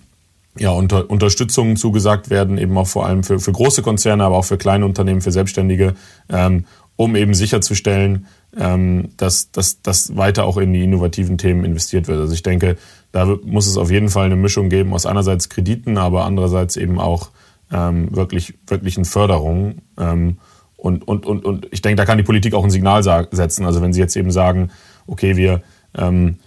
ja, 0.57 0.71
unter, 0.71 1.09
Unterstützungen 1.09 1.75
zugesagt 1.77 2.29
werden, 2.29 2.57
eben 2.57 2.77
auch 2.77 2.87
vor 2.87 3.05
allem 3.05 3.23
für, 3.23 3.39
für 3.39 3.51
große 3.51 3.81
Konzerne, 3.81 4.23
aber 4.23 4.37
auch 4.37 4.45
für 4.45 4.57
kleine 4.57 4.85
Unternehmen, 4.85 5.21
für 5.21 5.31
Selbstständige, 5.31 5.95
ähm, 6.29 6.65
um 6.95 7.15
eben 7.15 7.33
sicherzustellen, 7.33 8.27
ähm, 8.57 9.09
dass, 9.17 9.51
dass, 9.51 9.81
dass 9.81 10.15
weiter 10.15 10.45
auch 10.45 10.57
in 10.57 10.73
die 10.73 10.83
innovativen 10.83 11.37
Themen 11.37 11.65
investiert 11.65 12.07
wird. 12.07 12.19
Also 12.19 12.33
ich 12.33 12.43
denke, 12.43 12.77
da 13.11 13.25
muss 13.43 13.67
es 13.67 13.77
auf 13.77 13.89
jeden 13.89 14.09
Fall 14.09 14.25
eine 14.25 14.35
Mischung 14.35 14.69
geben 14.69 14.93
aus 14.93 15.05
einerseits 15.05 15.49
Krediten, 15.49 15.97
aber 15.97 16.25
andererseits 16.25 16.77
eben 16.77 16.99
auch 16.99 17.31
ähm, 17.71 18.15
wirklich, 18.15 18.53
wirklichen 18.67 19.05
Förderungen. 19.05 19.81
Ähm, 19.99 20.37
und, 20.77 21.07
und, 21.07 21.25
und, 21.25 21.45
und 21.45 21.67
ich 21.71 21.81
denke, 21.81 21.95
da 21.95 22.05
kann 22.05 22.17
die 22.17 22.23
Politik 22.23 22.53
auch 22.53 22.63
ein 22.63 22.69
Signal 22.69 23.03
setzen. 23.03 23.65
Also 23.65 23.81
wenn 23.81 23.93
sie 23.93 24.01
jetzt 24.01 24.15
eben 24.15 24.31
sagen, 24.31 24.69
okay, 25.07 25.35
wir, 25.35 25.63
ähm, 25.97 26.37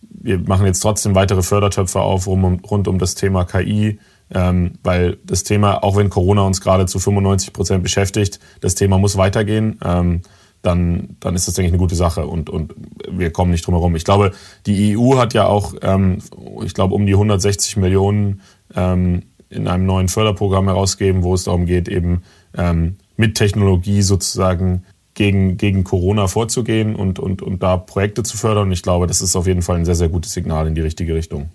wir 0.00 0.38
machen 0.38 0.66
jetzt 0.66 0.80
trotzdem 0.80 1.14
weitere 1.14 1.42
Fördertöpfe 1.42 2.00
auf 2.00 2.26
rum, 2.26 2.60
rund 2.70 2.88
um 2.88 2.98
das 2.98 3.14
Thema 3.14 3.44
KI, 3.44 3.98
ähm, 4.32 4.72
weil 4.82 5.18
das 5.24 5.44
Thema, 5.44 5.82
auch 5.82 5.96
wenn 5.96 6.10
Corona 6.10 6.42
uns 6.42 6.60
gerade 6.60 6.86
zu 6.86 6.98
95 6.98 7.52
Prozent 7.52 7.82
beschäftigt, 7.82 8.40
das 8.60 8.74
Thema 8.74 8.98
muss 8.98 9.16
weitergehen. 9.16 9.78
Ähm, 9.84 10.22
dann, 10.62 11.16
dann 11.20 11.34
ist 11.34 11.46
das, 11.46 11.54
denke 11.54 11.66
ich, 11.66 11.72
eine 11.72 11.78
gute 11.78 11.94
Sache 11.94 12.26
und, 12.26 12.48
und 12.48 12.74
wir 13.10 13.30
kommen 13.30 13.50
nicht 13.50 13.66
drum 13.66 13.74
herum. 13.74 13.94
Ich 13.96 14.04
glaube, 14.04 14.32
die 14.64 14.96
EU 14.96 15.18
hat 15.18 15.34
ja 15.34 15.46
auch, 15.46 15.74
ähm, 15.82 16.18
ich 16.64 16.72
glaube, 16.72 16.94
um 16.94 17.04
die 17.04 17.12
160 17.12 17.76
Millionen 17.76 18.40
ähm, 18.74 19.24
in 19.50 19.68
einem 19.68 19.84
neuen 19.84 20.08
Förderprogramm 20.08 20.66
herausgeben, 20.66 21.22
wo 21.22 21.34
es 21.34 21.44
darum 21.44 21.66
geht, 21.66 21.88
eben 21.88 22.22
ähm, 22.56 22.96
mit 23.16 23.36
Technologie 23.36 24.02
sozusagen 24.02 24.84
gegen, 25.14 25.56
gegen 25.56 25.84
Corona 25.84 26.26
vorzugehen 26.26 26.96
und, 26.96 27.18
und, 27.18 27.42
und 27.42 27.62
da 27.62 27.76
Projekte 27.76 28.22
zu 28.22 28.36
fördern. 28.36 28.68
Und 28.68 28.72
ich 28.72 28.82
glaube, 28.82 29.06
das 29.06 29.20
ist 29.20 29.36
auf 29.36 29.46
jeden 29.46 29.62
Fall 29.62 29.76
ein 29.76 29.84
sehr, 29.84 29.94
sehr 29.94 30.08
gutes 30.08 30.32
Signal 30.32 30.66
in 30.66 30.74
die 30.74 30.80
richtige 30.80 31.14
Richtung. 31.14 31.50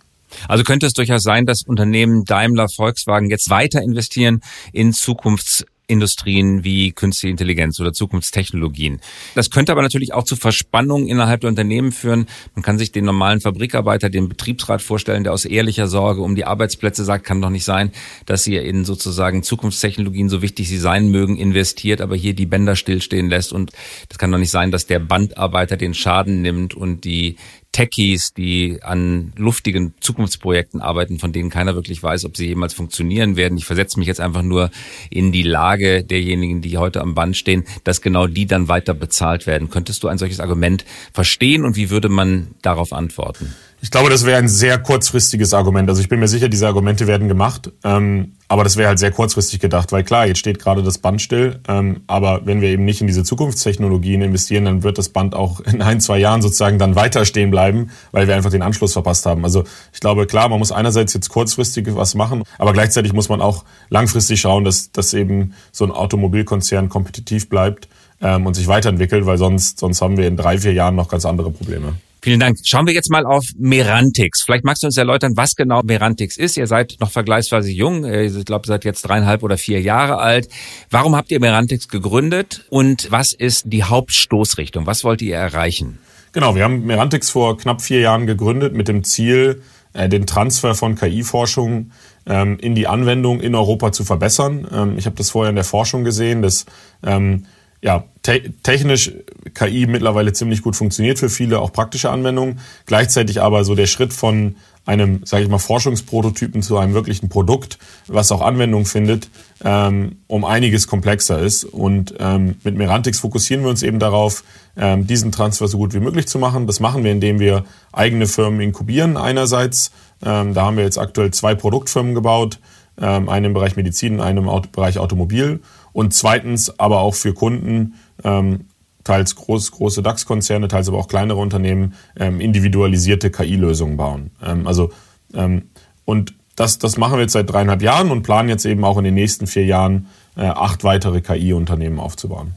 Also 0.47 0.63
könnte 0.63 0.85
es 0.85 0.94
durchaus 0.94 1.23
sein, 1.23 1.45
dass 1.45 1.63
Unternehmen 1.63 2.23
Daimler, 2.23 2.67
Volkswagen 2.69 3.29
jetzt 3.29 3.50
weiter 3.50 3.81
investieren 3.81 4.41
in 4.71 4.94
Zukunfts 4.94 5.65
Industrien 5.89 6.63
wie 6.63 6.91
künstliche 6.91 7.31
Intelligenz 7.31 7.80
oder 7.80 7.94
Zukunftstechnologien. 7.94 9.01
Das 9.36 9.50
könnte 9.50 9.71
aber 9.71 9.81
natürlich 9.81 10.13
auch 10.13 10.24
zu 10.24 10.36
Verspannungen 10.36 11.07
innerhalb 11.07 11.41
der 11.41 11.50
Unternehmen 11.50 11.91
führen. 11.91 12.27
Man 12.56 12.63
kann 12.63 12.77
sich 12.77 12.91
den 12.91 13.06
normalen 13.06 13.41
Fabrikarbeiter, 13.41 14.09
den 14.09 14.30
Betriebsrat 14.30 14.81
vorstellen, 14.81 15.24
der 15.24 15.33
aus 15.33 15.45
ehrlicher 15.45 15.88
Sorge 15.88 16.21
um 16.21 16.36
die 16.36 16.45
Arbeitsplätze 16.45 17.03
sagt, 17.03 17.25
kann 17.25 17.41
doch 17.41 17.50
nicht 17.50 17.65
sein, 17.65 17.91
dass 18.25 18.45
ihr 18.45 18.63
in 18.63 18.86
sozusagen 18.86 19.44
Zukunftstechnologien, 19.44 20.30
so 20.30 20.41
wichtig 20.41 20.69
sie 20.69 20.77
sein 20.77 21.09
mögen, 21.09 21.38
investiert, 21.38 22.01
aber 22.01 22.15
hier 22.15 22.33
die 22.33 22.45
Bänder 22.45 22.75
stillstehen 22.75 23.30
lässt. 23.30 23.51
Und 23.51 23.71
das 24.09 24.18
kann 24.18 24.31
doch 24.31 24.38
nicht 24.38 24.51
sein, 24.51 24.71
dass 24.71 24.85
der 24.85 25.00
Bandarbeiter 25.00 25.75
den 25.75 25.94
Schaden 25.94 26.42
nimmt 26.42 26.75
und 26.75 27.03
die 27.03 27.38
Techies, 27.71 28.33
die 28.33 28.80
an 28.81 29.31
luftigen 29.36 29.94
Zukunftsprojekten 30.00 30.81
arbeiten, 30.81 31.19
von 31.19 31.31
denen 31.31 31.50
keiner 31.50 31.75
wirklich 31.75 32.01
weiß, 32.01 32.25
ob 32.25 32.36
sie 32.36 32.48
jemals 32.48 32.74
funktionieren 32.74 33.36
werden. 33.36 33.57
Ich 33.57 33.66
versetze 33.66 34.00
mich 34.00 34.07
jetzt 34.07 34.19
einfach 34.19 34.42
nur 34.42 34.71
in 35.10 35.31
die 35.31 35.44
Lage 35.44 36.04
derjenigen, 36.04 36.62
die 36.62 36.77
heute 36.77 37.01
am 37.01 37.16
Band 37.16 37.38
stehen, 37.38 37.66
dass 37.83 38.01
genau 38.01 38.28
die 38.28 38.47
dann 38.47 38.68
weiter 38.68 38.94
bezahlt 38.94 39.47
werden. 39.47 39.69
Könntest 39.69 40.04
du 40.04 40.07
ein 40.07 40.18
solches 40.18 40.40
Argument 40.40 40.83
verstehen 41.14 41.64
und 41.64 41.76
wie 41.76 41.90
würde 41.90 42.09
man 42.09 42.47
darauf 42.61 42.92
antworten? 42.92 43.56
Ich 43.81 43.92
glaube, 43.92 44.09
das 44.09 44.26
wäre 44.26 44.38
ein 44.38 44.50
sehr 44.50 44.78
kurzfristiges 44.78 45.54
Argument. 45.54 45.88
Also 45.88 46.02
ich 46.02 46.09
bin 46.09 46.19
mir 46.19 46.28
sicher, 46.28 46.50
diese 46.50 46.68
Argumente 46.68 47.07
werden 47.07 47.30
gemacht, 47.30 47.71
ähm, 47.86 48.33
aber 48.50 48.66
das 48.66 48.76
wäre 48.76 48.90
halt 48.90 49.00
sehr 49.00 49.12
kurzfristig 49.12 49.62
gedacht, 49.62 49.94
weil 49.94 50.04
klar, 50.04 50.28
jetzt 50.28 50.40
steht 50.40 50.59
gerade 50.59 50.83
das 50.83 50.98
Band 50.98 51.21
still, 51.21 51.62
ähm, 51.69 52.02
aber 52.06 52.42
wenn 52.45 52.59
wir 52.59 52.69
eben 52.69 52.83
nicht 52.83 53.00
in 53.00 53.07
diese 53.07 53.24
Zukunftstechnologien 53.24 54.21
investieren, 54.21 54.66
dann 54.66 54.83
wird 54.83 54.98
das 54.98 55.09
Band 55.09 55.33
auch 55.33 55.59
in 55.71 55.81
ein, 55.81 56.02
zwei 56.02 56.18
Jahren 56.18 56.42
sozusagen 56.42 56.78
dann 56.78 56.95
weiter 56.95 57.24
stehen 57.24 57.52
bleiben, 57.52 57.92
weil 58.12 58.28
wir 58.28 58.36
einfach 58.36 58.52
den 58.52 58.64
Anschluss 58.64 58.92
verpasst 58.92 59.26
haben. 59.26 59.45
Also 59.45 59.64
ich 59.94 60.02
glaube, 60.02 60.28
klar, 60.28 60.50
man 60.50 60.59
muss 60.59 60.74
einerseits 60.74 61.14
jetzt 61.14 61.30
kurzfristig 61.30 61.88
was 61.95 62.16
machen, 62.16 62.44
aber 62.57 62.74
gleichzeitig 62.74 63.14
muss 63.14 63.30
man 63.30 63.40
auch 63.40 63.64
langfristig 63.90 64.42
schauen, 64.42 64.66
dass, 64.66 64.92
dass 64.92 65.14
eben 65.14 65.54
so 65.71 65.86
ein 65.86 65.92
Automobilkonzern 65.92 66.90
kompetitiv 66.90 67.48
bleibt 67.48 67.88
ähm, 68.21 68.45
und 68.45 68.56
sich 68.56 68.68
weiterentwickelt, 68.68 69.26
weil 69.26 69.38
sonst, 69.38 69.80
sonst 69.80 70.02
haben 70.02 70.18
wir 70.18 70.28
in 70.28 70.36
drei, 70.36 70.57
vier 70.57 70.74
Jahren 70.74 70.95
noch 70.95 71.07
ganz 71.07 71.26
andere 71.26 71.50
Probleme. 71.50 71.94
Vielen 72.21 72.40
Dank. 72.40 72.57
Schauen 72.64 72.85
wir 72.85 72.94
jetzt 72.94 73.09
mal 73.09 73.26
auf 73.26 73.45
Merantix. 73.57 74.42
Vielleicht 74.44 74.66
magst 74.66 74.83
du 74.83 74.88
uns 74.88 74.97
erläutern, 74.97 75.33
was 75.35 75.56
genau 75.56 75.81
Merantix 75.83 76.35
ist. 76.38 76.57
Ihr 76.57 76.68
seid 76.68 76.97
noch 76.99 77.11
vergleichsweise 77.11 77.71
jung. 77.71 78.04
Ich 78.06 78.45
glaube, 78.45 78.68
seid 78.68 78.83
jetzt 78.83 79.04
dreieinhalb 79.04 79.42
oder 79.42 79.57
vier 79.57 79.81
Jahre 79.81 80.18
alt. 80.18 80.49
Warum 80.90 81.16
habt 81.16 81.31
ihr 81.31 81.40
Merantix 81.40 81.88
gegründet 81.88 82.66
und 82.69 83.09
was 83.09 83.31
ist 83.31 83.64
die 83.68 83.83
Hauptstoßrichtung? 83.83 84.85
Was 84.85 85.04
wollt 85.04 85.21
ihr 85.21 85.35
erreichen? 85.35 85.99
Genau, 86.31 86.56
wir 86.56 86.64
haben 86.64 86.85
Merantix 86.85 87.30
vor 87.30 87.57
knapp 87.57 87.81
vier 87.81 88.02
Jahren 88.02 88.28
gegründet 88.28 88.73
mit 88.73 88.88
dem 88.88 89.04
Ziel, 89.04 89.64
äh, 89.94 90.09
den 90.09 90.28
Transfer 90.28 90.76
von 90.76 90.95
KI-Forschung 90.95 91.92
ähm, 92.28 92.59
in 92.59 92.76
die 92.76 92.88
Anwendung 92.88 93.40
in 93.40 93.56
Europa 93.56 93.92
zu 93.92 94.04
verbessern. 94.04 94.68
Ähm, 94.71 94.97
ich 94.97 95.06
habe 95.06 95.16
das 95.16 95.31
vorher 95.31 95.49
in 95.49 95.56
der 95.56 95.66
Forschung 95.66 96.04
gesehen, 96.04 96.42
dass 96.42 96.66
ähm, 97.02 97.45
ja, 97.81 98.04
te 98.21 98.54
technisch 98.64 99.14
KI 99.54 99.88
mittlerweile 99.88 100.33
ziemlich 100.33 100.62
gut 100.62 100.76
funktioniert 100.76 101.19
für 101.19 101.30
viele, 101.30 101.59
auch 101.59 101.71
praktische 101.71 102.09
Anwendungen. 102.09 102.59
Gleichzeitig 102.86 103.42
aber 103.42 103.64
so 103.64 103.76
der 103.76 103.88
Schritt 103.88 104.14
von 104.14 104.56
einem, 104.86 105.21
sage 105.26 105.44
ich 105.44 105.50
mal, 105.50 105.59
Forschungsprototypen 105.59 106.62
zu 106.62 106.78
einem 106.78 106.94
wirklichen 106.94 107.30
Produkt, 107.30 107.78
was 108.07 108.31
auch 108.31 108.42
Anwendung 108.42 108.86
findet, 108.86 109.30
ähm, 109.64 110.18
um 110.28 110.44
einiges 110.44 110.88
komplexer 110.88 111.40
ist. 111.40 111.64
Und 111.64 112.16
ähm, 112.19 112.56
mit 112.64 112.76
Merantix 112.76 113.19
fokussieren 113.19 113.64
wir 113.64 113.69
uns 113.69 113.83
eben 113.83 114.00
darauf, 114.00 114.44
ähm, 114.76 115.06
diesen 115.06 115.31
Transfer 115.31 115.68
so 115.68 115.78
gut 115.78 115.94
wie 115.94 116.00
möglich 116.00 116.28
zu 116.28 116.40
machen. 116.40 116.66
Das 116.66 116.80
machen 116.80 117.04
wir, 117.04 117.12
indem 117.12 117.40
wir 117.40 117.66
eigene 117.92 118.26
Firmen 118.26 118.62
inkubieren 118.62 119.16
einerseits. 119.16 119.92
Ähm, 120.26 120.54
da 120.54 120.66
haben 120.66 120.78
wir 120.78 120.83
jetzt 120.83 120.98
aktuell 120.98 121.31
zwei 121.31 121.56
Produktfirmen 121.56 122.16
gebaut 122.16 122.59
ähm, 123.02 123.30
einen 123.30 123.45
im 123.45 123.54
Bereich 123.54 123.76
Medizin, 123.76 124.19
einen 124.19 124.45
im 124.45 124.62
Bereich 124.71 124.98
Automobil 124.98 125.62
und 125.91 126.13
zweitens 126.13 126.79
aber 126.79 126.99
auch 126.99 127.15
für 127.15 127.33
Kunden, 127.33 127.95
ähm, 128.23 128.65
teils 129.03 129.35
groß, 129.35 129.71
große 129.71 130.03
DAX-Konzerne, 130.03 130.67
teils 130.67 130.87
aber 130.87 130.97
auch 130.97 131.07
kleinere 131.07 131.39
Unternehmen, 131.39 131.95
ähm, 132.17 132.39
individualisierte 132.39 133.31
KI-Lösungen 133.31 133.97
bauen. 133.97 134.31
Ähm, 134.43 134.67
also 134.67 134.91
ähm, 135.33 135.69
und 136.05 136.33
das, 136.55 136.77
das 136.77 136.97
machen 136.97 137.13
wir 137.13 137.21
jetzt 137.21 137.33
seit 137.33 137.49
dreieinhalb 137.49 137.81
Jahren 137.81 138.11
und 138.11 138.23
planen 138.23 138.49
jetzt 138.49 138.65
eben 138.65 138.83
auch 138.83 138.97
in 138.97 139.05
den 139.05 139.13
nächsten 139.13 139.47
vier 139.47 139.65
Jahren 139.65 140.07
äh, 140.35 140.41
acht 140.41 140.83
weitere 140.83 141.21
KI-Unternehmen 141.21 141.99
aufzubauen. 141.99 142.55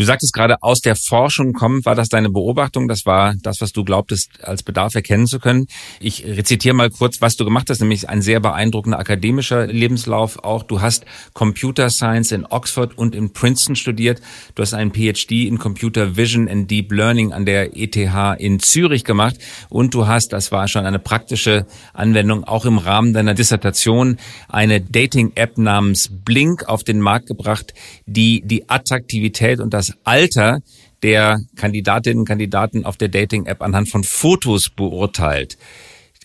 Du 0.00 0.06
sagtest 0.06 0.32
gerade, 0.32 0.62
aus 0.62 0.80
der 0.80 0.96
Forschung 0.96 1.52
kommt, 1.52 1.84
war 1.84 1.94
das 1.94 2.08
deine 2.08 2.30
Beobachtung? 2.30 2.88
Das 2.88 3.04
war 3.04 3.34
das, 3.42 3.60
was 3.60 3.72
du 3.72 3.84
glaubtest, 3.84 4.42
als 4.42 4.62
Bedarf 4.62 4.94
erkennen 4.94 5.26
zu 5.26 5.38
können. 5.38 5.66
Ich 6.00 6.24
rezitiere 6.24 6.74
mal 6.74 6.88
kurz, 6.88 7.20
was 7.20 7.36
du 7.36 7.44
gemacht 7.44 7.68
hast, 7.68 7.80
nämlich 7.80 8.08
ein 8.08 8.22
sehr 8.22 8.40
beeindruckender 8.40 8.98
akademischer 8.98 9.66
Lebenslauf 9.66 10.42
auch. 10.42 10.62
Du 10.62 10.80
hast 10.80 11.04
Computer 11.34 11.90
Science 11.90 12.32
in 12.32 12.46
Oxford 12.46 12.96
und 12.96 13.14
in 13.14 13.34
Princeton 13.34 13.76
studiert. 13.76 14.22
Du 14.54 14.62
hast 14.62 14.72
einen 14.72 14.90
PhD 14.90 15.46
in 15.46 15.58
Computer 15.58 16.16
Vision 16.16 16.48
and 16.48 16.70
Deep 16.70 16.90
Learning 16.92 17.34
an 17.34 17.44
der 17.44 17.76
ETH 17.76 17.94
in 18.38 18.58
Zürich 18.58 19.04
gemacht. 19.04 19.36
Und 19.68 19.92
du 19.92 20.06
hast, 20.06 20.32
das 20.32 20.50
war 20.50 20.66
schon 20.66 20.86
eine 20.86 20.98
praktische 20.98 21.66
Anwendung, 21.92 22.44
auch 22.44 22.64
im 22.64 22.78
Rahmen 22.78 23.12
deiner 23.12 23.34
Dissertation 23.34 24.16
eine 24.48 24.80
Dating-App 24.80 25.58
namens 25.58 26.08
Blink 26.10 26.66
auf 26.70 26.84
den 26.84 27.00
Markt 27.00 27.26
gebracht, 27.26 27.74
die 28.06 28.40
die 28.40 28.70
Attraktivität 28.70 29.60
und 29.60 29.74
das 29.74 29.89
Alter 30.04 30.60
der 31.02 31.40
Kandidatinnen 31.56 32.20
und 32.20 32.24
Kandidaten 32.26 32.84
auf 32.84 32.96
der 32.96 33.08
Dating-App 33.08 33.62
anhand 33.62 33.88
von 33.88 34.04
Fotos 34.04 34.68
beurteilt. 34.68 35.56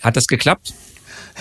Hat 0.02 0.18
das 0.18 0.28
geklappt? 0.28 0.74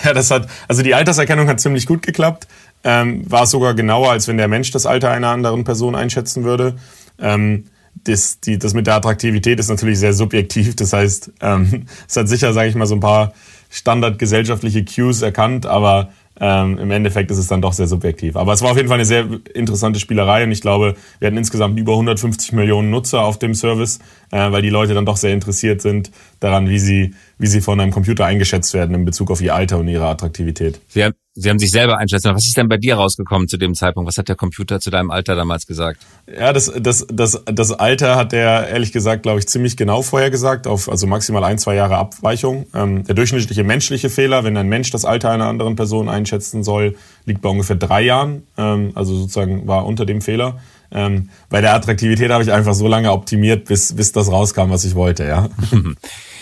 Ja, 0.03 0.13
das 0.13 0.31
hat, 0.31 0.49
also 0.67 0.83
die 0.83 0.93
Alterserkennung 0.93 1.47
hat 1.47 1.59
ziemlich 1.59 1.85
gut 1.85 2.01
geklappt. 2.01 2.47
Ähm, 2.83 3.29
war 3.29 3.47
sogar 3.47 3.73
genauer, 3.73 4.11
als 4.11 4.27
wenn 4.27 4.37
der 4.37 4.47
Mensch 4.47 4.71
das 4.71 4.85
Alter 4.85 5.11
einer 5.11 5.29
anderen 5.29 5.63
Person 5.63 5.95
einschätzen 5.95 6.43
würde. 6.43 6.75
Ähm, 7.19 7.65
das, 8.03 8.39
die, 8.39 8.59
das 8.59 8.73
mit 8.73 8.87
der 8.87 8.95
Attraktivität 8.95 9.59
ist 9.59 9.69
natürlich 9.69 9.99
sehr 9.99 10.13
subjektiv. 10.13 10.75
Das 10.75 10.93
heißt, 10.93 11.31
ähm, 11.41 11.87
es 12.07 12.15
hat 12.15 12.27
sicher, 12.27 12.53
sage 12.53 12.69
ich 12.69 12.75
mal, 12.75 12.85
so 12.85 12.95
ein 12.95 12.99
paar 12.99 13.33
standardgesellschaftliche 13.69 14.85
Cues 14.85 15.21
erkannt, 15.21 15.65
aber 15.65 16.09
ähm, 16.39 16.77
Im 16.77 16.91
Endeffekt 16.91 17.31
ist 17.31 17.37
es 17.37 17.47
dann 17.47 17.61
doch 17.61 17.71
sehr 17.71 17.87
subjektiv. 17.87 18.35
Aber 18.35 18.51
es 18.51 18.61
war 18.61 18.71
auf 18.71 18.77
jeden 18.77 18.89
Fall 18.89 18.97
eine 18.97 19.05
sehr 19.05 19.25
interessante 19.53 19.99
Spielerei 19.99 20.43
und 20.43 20.51
ich 20.51 20.61
glaube, 20.61 20.95
wir 21.19 21.27
hatten 21.27 21.37
insgesamt 21.37 21.79
über 21.79 21.93
150 21.93 22.51
Millionen 22.51 22.89
Nutzer 22.89 23.21
auf 23.21 23.39
dem 23.39 23.53
Service, 23.53 23.99
äh, 24.31 24.51
weil 24.51 24.61
die 24.61 24.69
Leute 24.69 24.93
dann 24.93 25.05
doch 25.05 25.17
sehr 25.17 25.31
interessiert 25.31 25.81
sind 25.81 26.11
daran, 26.41 26.67
wie 26.67 26.79
sie, 26.79 27.13
wie 27.37 27.47
sie 27.47 27.61
von 27.61 27.79
einem 27.79 27.91
Computer 27.91 28.25
eingeschätzt 28.25 28.73
werden 28.73 28.95
in 28.95 29.05
Bezug 29.05 29.29
auf 29.29 29.41
ihr 29.41 29.53
Alter 29.53 29.77
und 29.77 29.87
ihre 29.87 30.07
Attraktivität. 30.07 30.79
Sie 30.87 31.03
haben, 31.03 31.13
sie 31.33 31.49
haben 31.49 31.59
sich 31.59 31.71
selber 31.71 31.97
einschätzen. 31.97 32.33
Was 32.33 32.47
ist 32.47 32.55
denn 32.55 32.69
bei 32.69 32.77
dir 32.77 32.95
rausgekommen 32.95 33.47
zu 33.47 33.57
dem 33.57 33.73
Zeitpunkt? 33.73 34.07
Was 34.07 34.17
hat 34.17 34.29
der 34.29 34.35
Computer 34.35 34.79
zu 34.79 34.89
deinem 34.89 35.11
Alter 35.11 35.35
damals 35.35 35.65
gesagt? 35.65 35.99
Ja, 36.27 36.53
das, 36.53 36.71
das, 36.79 37.05
das, 37.11 37.43
das 37.45 37.71
Alter 37.73 38.15
hat 38.15 38.31
der 38.31 38.69
ehrlich 38.69 38.93
gesagt, 38.93 39.23
glaube 39.23 39.39
ich, 39.39 39.47
ziemlich 39.47 39.75
genau 39.75 40.01
vorher 40.01 40.29
gesagt, 40.29 40.65
auf 40.65 40.89
also 40.89 41.07
maximal 41.07 41.43
ein, 41.43 41.57
zwei 41.57 41.75
Jahre 41.75 41.97
Abweichung. 41.97 42.67
Ähm, 42.73 43.03
der 43.03 43.15
durchschnittliche 43.15 43.63
menschliche 43.63 44.09
Fehler, 44.09 44.45
wenn 44.45 44.55
ein 44.55 44.69
Mensch 44.69 44.91
das 44.91 45.03
Alter 45.03 45.31
einer 45.31 45.47
anderen 45.47 45.75
Person 45.75 46.07
einschätzen 46.07 46.63
soll, 46.63 46.95
liegt 47.25 47.41
bei 47.41 47.49
ungefähr 47.49 47.75
drei 47.75 48.01
Jahren. 48.01 48.43
Ähm, 48.57 48.91
also 48.95 49.15
sozusagen 49.15 49.67
war 49.67 49.85
unter 49.85 50.05
dem 50.05 50.21
Fehler. 50.21 50.59
Ähm, 50.91 51.29
bei 51.49 51.59
der 51.59 51.73
Attraktivität 51.73 52.31
habe 52.31 52.43
ich 52.43 52.51
einfach 52.53 52.73
so 52.73 52.87
lange 52.87 53.11
optimiert, 53.11 53.65
bis, 53.65 53.93
bis 53.93 54.13
das 54.13 54.31
rauskam, 54.31 54.69
was 54.69 54.85
ich 54.85 54.95
wollte, 54.95 55.25
ja. 55.25 55.49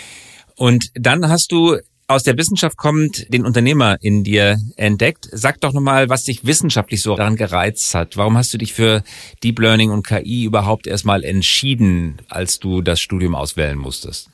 Und 0.56 0.90
dann 0.94 1.28
hast 1.28 1.52
du 1.52 1.78
aus 2.06 2.22
der 2.22 2.36
Wissenschaft 2.36 2.76
kommt, 2.76 3.32
den 3.32 3.46
Unternehmer 3.46 3.96
in 4.00 4.24
dir 4.24 4.58
entdeckt. 4.76 5.28
Sag 5.32 5.60
doch 5.60 5.72
nochmal, 5.72 6.08
was 6.08 6.24
dich 6.24 6.44
wissenschaftlich 6.44 7.02
so 7.02 7.16
daran 7.16 7.36
gereizt 7.36 7.94
hat. 7.94 8.16
Warum 8.16 8.36
hast 8.36 8.52
du 8.52 8.58
dich 8.58 8.74
für 8.74 9.02
Deep 9.42 9.58
Learning 9.58 9.90
und 9.90 10.06
KI 10.06 10.44
überhaupt 10.44 10.86
erstmal 10.86 11.24
entschieden, 11.24 12.18
als 12.28 12.58
du 12.58 12.82
das 12.82 13.00
Studium 13.00 13.34
auswählen 13.34 13.78
musstest? 13.78 14.28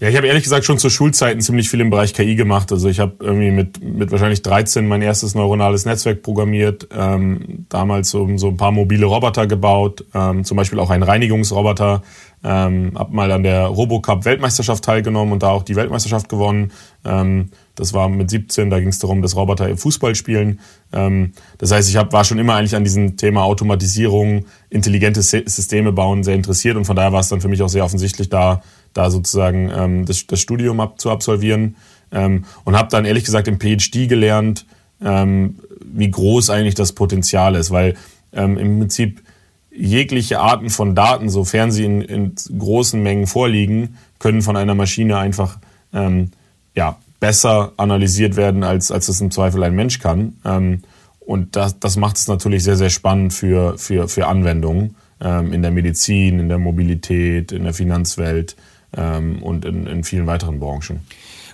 Ja, 0.00 0.08
ich 0.08 0.16
habe 0.16 0.26
ehrlich 0.26 0.42
gesagt 0.42 0.64
schon 0.64 0.78
zu 0.78 0.90
Schulzeiten 0.90 1.40
ziemlich 1.40 1.70
viel 1.70 1.80
im 1.80 1.90
Bereich 1.90 2.14
KI 2.14 2.34
gemacht. 2.34 2.72
Also 2.72 2.88
ich 2.88 2.98
habe 2.98 3.14
irgendwie 3.20 3.52
mit, 3.52 3.82
mit 3.82 4.10
wahrscheinlich 4.10 4.42
13 4.42 4.86
mein 4.88 5.02
erstes 5.02 5.34
neuronales 5.34 5.84
Netzwerk 5.84 6.22
programmiert, 6.22 6.88
ähm, 6.96 7.66
damals 7.68 8.10
so, 8.10 8.28
so 8.36 8.48
ein 8.48 8.56
paar 8.56 8.72
mobile 8.72 9.06
Roboter 9.06 9.46
gebaut, 9.46 10.04
ähm, 10.12 10.44
zum 10.44 10.56
Beispiel 10.56 10.80
auch 10.80 10.90
einen 10.90 11.04
Reinigungsroboter, 11.04 12.02
ähm, 12.42 12.92
hab 12.96 13.12
mal 13.12 13.30
an 13.30 13.44
der 13.44 13.66
Robocup 13.66 14.24
Weltmeisterschaft 14.24 14.84
teilgenommen 14.84 15.32
und 15.32 15.42
da 15.42 15.50
auch 15.50 15.62
die 15.62 15.76
Weltmeisterschaft 15.76 16.28
gewonnen. 16.28 16.72
Ähm, 17.04 17.50
das 17.76 17.94
war 17.94 18.08
mit 18.08 18.30
17, 18.30 18.70
da 18.70 18.80
ging 18.80 18.88
es 18.88 18.98
darum, 18.98 19.22
dass 19.22 19.36
Roboter 19.36 19.68
im 19.68 19.78
Fußball 19.78 20.14
spielen. 20.16 20.60
Ähm, 20.92 21.32
das 21.58 21.70
heißt, 21.70 21.88
ich 21.88 21.96
hab, 21.96 22.12
war 22.12 22.24
schon 22.24 22.38
immer 22.38 22.56
eigentlich 22.56 22.76
an 22.76 22.84
diesem 22.84 23.16
Thema 23.16 23.44
Automatisierung, 23.44 24.44
intelligente 24.70 25.22
Systeme 25.22 25.92
bauen 25.92 26.24
sehr 26.24 26.34
interessiert 26.34 26.76
und 26.76 26.84
von 26.84 26.96
daher 26.96 27.12
war 27.12 27.20
es 27.20 27.28
dann 27.28 27.40
für 27.40 27.48
mich 27.48 27.62
auch 27.62 27.68
sehr 27.68 27.84
offensichtlich, 27.84 28.28
da, 28.28 28.60
da 28.94 29.10
sozusagen 29.10 29.70
ähm, 29.74 30.06
das, 30.06 30.26
das 30.26 30.40
Studium 30.40 30.80
ab, 30.80 31.00
zu 31.00 31.10
absolvieren. 31.10 31.76
Ähm, 32.10 32.44
und 32.64 32.76
habe 32.76 32.88
dann 32.90 33.04
ehrlich 33.04 33.24
gesagt 33.24 33.48
im 33.48 33.58
PhD 33.58 34.08
gelernt, 34.08 34.66
ähm, 35.02 35.56
wie 35.84 36.10
groß 36.10 36.50
eigentlich 36.50 36.74
das 36.74 36.92
Potenzial 36.92 37.54
ist, 37.56 37.70
weil 37.70 37.96
ähm, 38.32 38.56
im 38.56 38.78
Prinzip 38.78 39.22
jegliche 39.70 40.40
Arten 40.40 40.70
von 40.70 40.94
Daten, 40.94 41.28
sofern 41.28 41.72
sie 41.72 41.84
in, 41.84 42.00
in 42.02 42.34
großen 42.58 43.02
Mengen 43.02 43.26
vorliegen, 43.26 43.98
können 44.18 44.42
von 44.42 44.56
einer 44.56 44.74
Maschine 44.74 45.18
einfach 45.18 45.58
ähm, 45.92 46.30
ja, 46.74 46.96
besser 47.20 47.72
analysiert 47.76 48.36
werden, 48.36 48.62
als, 48.62 48.90
als 48.90 49.08
es 49.08 49.20
im 49.20 49.30
Zweifel 49.30 49.62
ein 49.62 49.74
Mensch 49.74 49.98
kann. 49.98 50.36
Ähm, 50.44 50.82
und 51.20 51.56
das, 51.56 51.78
das 51.80 51.96
macht 51.96 52.16
es 52.16 52.28
natürlich 52.28 52.62
sehr, 52.62 52.76
sehr 52.76 52.90
spannend 52.90 53.32
für, 53.32 53.78
für, 53.78 54.08
für 54.08 54.26
Anwendungen 54.26 54.96
ähm, 55.20 55.52
in 55.52 55.62
der 55.62 55.70
Medizin, 55.70 56.38
in 56.38 56.48
der 56.48 56.58
Mobilität, 56.58 57.50
in 57.50 57.64
der 57.64 57.74
Finanzwelt 57.74 58.56
ähm, 58.96 59.42
und 59.42 59.64
in, 59.64 59.86
in 59.86 60.04
vielen 60.04 60.26
weiteren 60.26 60.60
Branchen. 60.60 61.00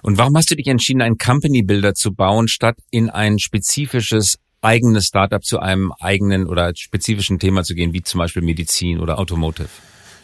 Und 0.03 0.19
warum 0.19 0.37
hast 0.37 0.51
du 0.51 0.57
dich 0.57 0.67
entschieden, 0.67 1.03
einen 1.03 1.19
Company 1.19 1.63
Builder 1.63 1.95
zu 1.95 2.13
bauen, 2.15 2.49
statt 2.49 2.77
in 2.91 3.11
ein 3.11 3.39
spezifisches 3.39 4.39
eigenes 4.63 5.07
Startup 5.07 5.43
zu 5.43 5.59
einem 5.59 5.93
eigenen 6.01 6.47
oder 6.47 6.73
spezifischen 6.75 7.39
Thema 7.39 7.65
zu 7.65 7.75
gehen, 7.75 7.93
wie 7.93 8.03
zum 8.03 8.19
Beispiel 8.19 8.43
Medizin 8.43 9.01
oder 9.01 9.19
Automotive? 9.19 9.69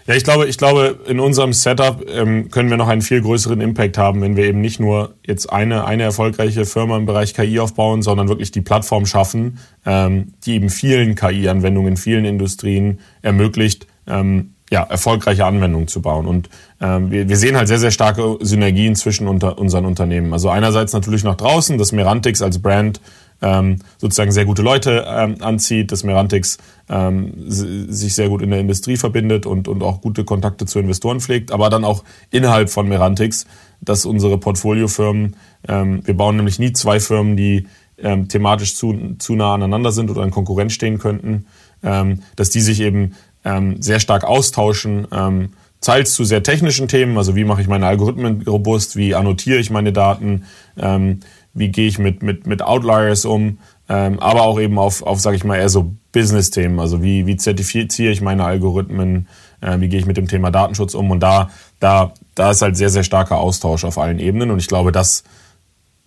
Ja, 0.06 0.14
ich 0.14 0.22
glaube, 0.22 0.46
ich 0.46 0.56
glaube, 0.56 1.00
in 1.08 1.18
unserem 1.18 1.52
Setup 1.52 2.04
ähm, 2.08 2.48
können 2.50 2.70
wir 2.70 2.76
noch 2.76 2.86
einen 2.86 3.02
viel 3.02 3.20
größeren 3.20 3.60
Impact 3.60 3.98
haben, 3.98 4.20
wenn 4.20 4.36
wir 4.36 4.44
eben 4.44 4.60
nicht 4.60 4.78
nur 4.78 5.16
jetzt 5.26 5.52
eine, 5.52 5.84
eine 5.84 6.04
erfolgreiche 6.04 6.64
Firma 6.64 6.96
im 6.96 7.06
Bereich 7.06 7.34
KI 7.34 7.58
aufbauen, 7.58 8.02
sondern 8.02 8.28
wirklich 8.28 8.52
die 8.52 8.60
Plattform 8.60 9.04
schaffen, 9.04 9.58
ähm, 9.84 10.34
die 10.44 10.54
eben 10.54 10.70
vielen 10.70 11.16
KI-Anwendungen 11.16 11.92
in 11.92 11.96
vielen 11.96 12.24
Industrien 12.24 13.00
ermöglicht, 13.22 13.88
ähm, 14.06 14.54
ja, 14.70 14.82
erfolgreiche 14.82 15.44
Anwendungen 15.44 15.88
zu 15.88 16.02
bauen. 16.02 16.26
Und 16.26 16.48
ähm, 16.80 17.10
wir, 17.10 17.28
wir 17.28 17.36
sehen 17.36 17.56
halt 17.56 17.68
sehr, 17.68 17.78
sehr 17.78 17.90
starke 17.90 18.38
Synergien 18.40 18.96
zwischen 18.96 19.28
unter 19.28 19.58
unseren 19.58 19.84
Unternehmen. 19.84 20.32
Also 20.32 20.50
einerseits 20.50 20.92
natürlich 20.92 21.24
nach 21.24 21.36
draußen, 21.36 21.78
dass 21.78 21.92
Merantix 21.92 22.42
als 22.42 22.60
Brand 22.60 23.00
ähm, 23.42 23.78
sozusagen 23.98 24.32
sehr 24.32 24.44
gute 24.44 24.62
Leute 24.62 25.04
ähm, 25.06 25.36
anzieht, 25.40 25.92
dass 25.92 26.04
Merantix 26.04 26.58
ähm, 26.88 27.34
sich 27.46 28.14
sehr 28.14 28.28
gut 28.28 28.42
in 28.42 28.50
der 28.50 28.60
Industrie 28.60 28.96
verbindet 28.96 29.46
und, 29.46 29.68
und 29.68 29.82
auch 29.82 30.00
gute 30.00 30.24
Kontakte 30.24 30.66
zu 30.66 30.78
Investoren 30.78 31.20
pflegt, 31.20 31.52
aber 31.52 31.68
dann 31.68 31.84
auch 31.84 32.02
innerhalb 32.30 32.70
von 32.70 32.88
Merantix, 32.88 33.46
dass 33.80 34.06
unsere 34.06 34.38
Portfoliofirmen, 34.38 35.36
ähm, 35.68 36.00
wir 36.04 36.16
bauen 36.16 36.36
nämlich 36.36 36.58
nie 36.58 36.72
zwei 36.72 36.98
Firmen, 36.98 37.36
die 37.36 37.66
ähm, 37.98 38.28
thematisch 38.28 38.76
zu, 38.76 39.16
zu 39.18 39.34
nah 39.34 39.54
aneinander 39.54 39.92
sind 39.92 40.10
oder 40.10 40.22
in 40.22 40.30
Konkurrenz 40.30 40.72
stehen 40.72 40.98
könnten, 40.98 41.46
ähm, 41.82 42.22
dass 42.36 42.50
die 42.50 42.60
sich 42.60 42.80
eben 42.80 43.14
ähm, 43.46 43.80
sehr 43.80 44.00
stark 44.00 44.24
austauschen, 44.24 45.06
ähm, 45.12 45.50
teils 45.80 46.14
zu 46.14 46.24
sehr 46.24 46.42
technischen 46.42 46.88
Themen, 46.88 47.16
also 47.16 47.36
wie 47.36 47.44
mache 47.44 47.62
ich 47.62 47.68
meine 47.68 47.86
Algorithmen 47.86 48.42
robust, 48.42 48.96
wie 48.96 49.14
annotiere 49.14 49.58
ich 49.58 49.70
meine 49.70 49.92
Daten, 49.92 50.44
ähm, 50.76 51.20
wie 51.54 51.68
gehe 51.68 51.86
ich 51.86 51.98
mit, 51.98 52.22
mit, 52.22 52.46
mit 52.46 52.60
Outliers 52.60 53.24
um, 53.24 53.58
ähm, 53.88 54.18
aber 54.18 54.42
auch 54.42 54.58
eben 54.58 54.78
auf, 54.78 55.02
auf 55.02 55.20
sage 55.20 55.36
ich 55.36 55.44
mal, 55.44 55.56
eher 55.56 55.68
so 55.68 55.92
Business-Themen, 56.12 56.80
also 56.80 57.02
wie, 57.02 57.26
wie 57.26 57.36
zertifiziere 57.36 58.12
ich 58.12 58.20
meine 58.20 58.44
Algorithmen, 58.44 59.28
äh, 59.60 59.78
wie 59.78 59.88
gehe 59.88 60.00
ich 60.00 60.06
mit 60.06 60.16
dem 60.16 60.26
Thema 60.26 60.50
Datenschutz 60.50 60.94
um 60.94 61.10
und 61.12 61.20
da, 61.20 61.50
da, 61.78 62.12
da 62.34 62.50
ist 62.50 62.62
halt 62.62 62.76
sehr, 62.76 62.90
sehr 62.90 63.04
starker 63.04 63.38
Austausch 63.38 63.84
auf 63.84 63.96
allen 63.96 64.18
Ebenen 64.18 64.50
und 64.50 64.58
ich 64.58 64.66
glaube, 64.66 64.90
das, 64.90 65.22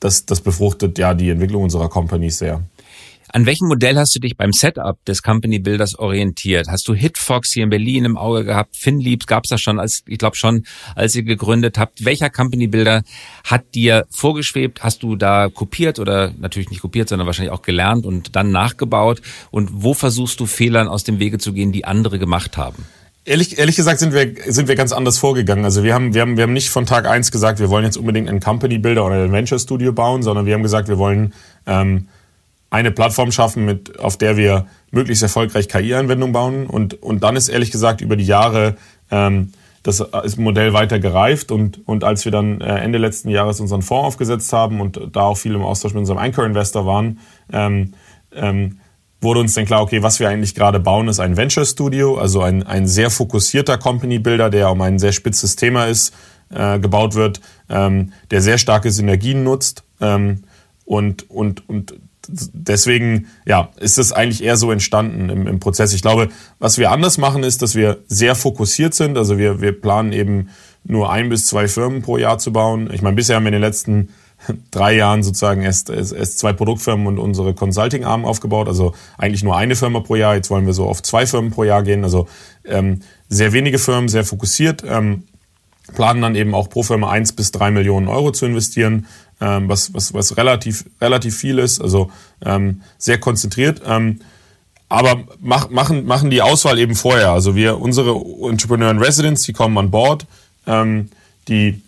das, 0.02 0.26
das 0.26 0.42
befruchtet 0.42 0.98
ja 0.98 1.14
die 1.14 1.30
Entwicklung 1.30 1.64
unserer 1.64 1.88
Companies 1.88 2.40
sehr. 2.40 2.62
An 3.32 3.46
welchem 3.46 3.68
Modell 3.68 3.96
hast 3.96 4.16
du 4.16 4.20
dich 4.20 4.38
beim 4.38 4.52
Setup 4.52 4.98
des 5.06 5.22
Company 5.22 5.60
Builders 5.60 5.98
orientiert? 6.00 6.68
Hast 6.68 6.88
du 6.88 6.96
Hitfox 6.96 7.52
hier 7.54 7.64
in 7.64 7.70
Berlin 7.70 8.06
im 8.06 8.18
Auge 8.18 8.44
gehabt? 8.44 8.76
FinLeaps 8.76 9.28
gab 9.28 9.44
es 9.44 9.52
das 9.52 9.62
schon, 9.62 9.80
als 9.80 10.02
ich 10.08 10.18
glaube 10.18 10.36
schon, 10.36 10.66
als 10.96 11.16
ihr 11.16 11.22
gegründet 11.22 11.78
habt. 11.78 12.04
Welcher 12.04 12.32
Company 12.32 12.66
Builder 12.66 13.04
hat 13.44 13.76
dir 13.76 14.08
vorgeschwebt? 14.10 14.82
Hast 14.84 15.04
du 15.04 15.16
da 15.16 15.48
kopiert 15.50 16.00
oder 16.00 16.34
natürlich 16.40 16.72
nicht 16.72 16.82
kopiert, 16.82 17.10
sondern 17.10 17.28
wahrscheinlich 17.28 17.54
auch 17.54 17.62
gelernt 17.62 18.08
und 18.08 18.36
dann 18.36 18.52
nachgebaut? 18.52 19.22
Und 19.52 19.70
wo 19.74 19.94
versuchst 19.94 20.40
du 20.40 20.48
Fehlern 20.48 20.88
aus 20.88 21.04
dem 21.04 21.20
Wege 21.20 21.38
zu 21.38 21.54
gehen, 21.54 21.72
die 21.72 21.86
andere 21.86 22.18
gemacht 22.18 22.58
haben? 22.58 22.84
Ehrlich, 23.26 23.60
ehrlich 23.60 23.76
gesagt 23.76 24.00
sind 24.00 24.12
wir, 24.12 24.34
sind 24.52 24.68
wir 24.68 24.76
ganz 24.76 24.92
anders 24.92 25.20
vorgegangen. 25.20 25.66
Also 25.66 25.84
wir 25.84 25.94
haben, 25.94 26.16
wir, 26.16 26.22
haben, 26.22 26.36
wir 26.36 26.44
haben 26.44 26.54
nicht 26.54 26.70
von 26.70 26.88
Tag 26.88 27.06
eins 27.06 27.32
gesagt, 27.32 27.60
wir 27.60 27.70
wollen 27.70 27.86
jetzt 27.86 27.98
unbedingt 27.98 28.28
einen 28.28 28.40
Company 28.40 28.80
Builder 28.80 29.06
oder 29.06 29.24
ein 29.24 29.32
Venture 29.32 29.60
Studio 29.60 29.94
bauen, 29.94 30.24
sondern 30.24 30.48
wir 30.48 30.56
haben 30.56 30.64
gesagt, 30.64 30.88
wir 30.88 30.98
wollen 30.98 31.34
ähm, 31.68 32.08
eine 32.70 32.92
Plattform 32.92 33.32
schaffen, 33.32 33.66
mit, 33.66 34.00
auf 34.00 34.18
der 34.18 34.38
wir 34.38 34.68
möglichst 34.92 35.24
erfolgreich 35.24 35.68
KI-Anwendungen 35.68 36.34
bauen. 36.34 36.68
Und, 36.68 37.02
und 37.02 37.24
dann 37.24 37.36
ist 37.36 37.50
ehrlich 37.50 37.72
gesagt 37.72 38.02
über 38.02 38.16
die 38.16 38.26
Jahre 38.26 38.76
ähm, 39.12 39.52
das 39.84 40.02
ist 40.24 40.38
Modell 40.38 40.74
weiter 40.74 41.00
gereift 41.00 41.52
und, 41.52 41.88
und 41.88 42.04
als 42.04 42.26
wir 42.26 42.32
dann 42.32 42.62
äh, 42.62 42.80
Ende 42.80 42.98
letzten 42.98 43.30
Jahres 43.30 43.60
unseren 43.60 43.82
Fonds 43.82 44.08
aufgesetzt 44.08 44.52
haben 44.52 44.82
und 44.82 45.00
da 45.14 45.22
auch 45.22 45.38
viel 45.38 45.56
im 45.56 45.62
Austausch 45.62 45.94
mit 45.94 46.02
unserem 46.02 46.20
Anchor-Investor 46.20 46.86
waren, 46.86 47.20
ähm, 47.52 47.94
ähm, 48.34 48.80
wurde 49.22 49.40
uns 49.40 49.54
dann 49.54 49.66
klar, 49.66 49.82
okay, 49.82 50.04
was 50.04 50.20
wir 50.20 50.30
eigentlich 50.30 50.56
gerade 50.56 50.80
bauen, 50.80 51.08
ist 51.08 51.20
ein 51.20 51.38
Venture 51.38 51.66
Studio, 51.66 52.18
also 52.18 52.42
ein, 52.42 52.64
ein 52.64 52.88
sehr 52.88 53.10
fokussierter 53.10 53.78
Company 53.78 54.20
Builder, 54.20 54.50
der 54.50 54.70
um 54.72 54.82
ein 54.82 55.00
sehr 55.00 55.12
spitzes 55.12 55.56
Thema 55.56 55.86
ist, 55.86 56.14
äh, 56.54 56.80
gebaut 56.80 57.16
wird, 57.16 57.42
ähm, 57.70 58.14
der 58.32 58.42
sehr 58.42 58.58
starke 58.58 58.92
Synergien 58.92 59.44
nutzt 59.44 59.84
ähm, 60.02 60.44
und, 60.86 61.30
und, 61.30 61.68
und 61.70 61.96
deswegen 62.54 63.28
ja, 63.46 63.70
ist 63.78 63.98
es 63.98 64.12
eigentlich 64.12 64.44
eher 64.44 64.58
so 64.58 64.72
entstanden 64.72 65.30
im, 65.30 65.48
im 65.48 65.60
Prozess. 65.60 65.94
Ich 65.94 66.02
glaube, 66.02 66.30
was 66.60 66.78
wir 66.78 66.92
anders 66.92 67.18
machen, 67.18 67.44
ist, 67.44 67.62
dass 67.62 67.76
wir 67.76 68.00
sehr 68.08 68.36
fokussiert 68.36 68.94
sind. 68.94 69.18
Also 69.18 69.38
wir, 69.38 69.62
wir 69.62 69.80
planen 69.80 70.14
eben 70.14 70.50
nur 70.84 71.12
ein 71.12 71.30
bis 71.30 71.48
zwei 71.48 71.68
Firmen 71.68 72.02
pro 72.02 72.18
Jahr 72.18 72.40
zu 72.40 72.54
bauen. 72.54 72.90
Ich 72.94 73.02
meine, 73.02 73.16
bisher 73.16 73.36
haben 73.36 73.44
wir 73.44 73.50
in 73.50 73.54
den 73.54 73.62
letzten 73.62 74.10
drei 74.72 74.96
Jahren 74.96 75.24
sozusagen 75.24 75.62
erst, 75.62 75.90
erst, 75.90 76.14
erst 76.14 76.40
zwei 76.40 76.54
Produktfirmen 76.54 77.08
und 77.08 77.20
unsere 77.20 77.54
Consulting-Arm 77.54 78.26
aufgebaut. 78.26 78.68
Also 78.68 78.94
eigentlich 79.18 79.44
nur 79.44 79.58
eine 79.58 79.76
Firma 79.76 80.00
pro 80.00 80.16
Jahr. 80.16 80.36
Jetzt 80.36 80.50
wollen 80.50 80.66
wir 80.66 80.74
so 80.74 80.86
auf 80.86 81.04
zwei 81.04 81.26
Firmen 81.26 81.52
pro 81.52 81.64
Jahr 81.64 81.84
gehen. 81.84 82.04
Also 82.04 82.28
ähm, 82.66 83.02
sehr 83.28 83.54
wenige 83.54 83.80
Firmen, 83.80 84.10
sehr 84.10 84.24
fokussiert. 84.24 84.84
Ähm, 84.88 85.24
planen 85.94 86.22
dann 86.22 86.36
eben 86.36 86.54
auch 86.54 86.70
pro 86.70 86.84
Firma 86.84 87.10
eins 87.10 87.34
bis 87.34 87.52
drei 87.52 87.72
Millionen 87.72 88.08
Euro 88.08 88.32
zu 88.32 88.46
investieren 88.46 89.08
ähm, 89.42 89.70
was, 89.70 89.94
was, 89.94 90.14
was 90.14 90.38
relativ, 90.38 90.86
relativ 91.02 91.38
viel 91.38 91.60
ist, 91.60 91.82
also 91.82 92.12
ähm, 92.44 92.82
sehr 92.98 93.20
konzentriert. 93.20 93.82
Ähm, 93.86 94.20
aber 94.90 95.24
mach, 95.40 95.70
machen, 95.70 96.06
machen 96.06 96.30
die 96.30 96.42
Auswahl 96.42 96.80
eben 96.80 96.96
vorher. 96.96 97.32
Also 97.32 97.56
wir, 97.56 97.80
unsere 97.80 98.12
Entrepreneur 98.50 98.90
in 98.90 98.98
Residence, 98.98 99.44
die 99.44 99.54
kommen 99.54 99.78
an 99.78 99.92
Bord, 99.92 100.26
ähm, 100.66 101.10
die 101.48 101.82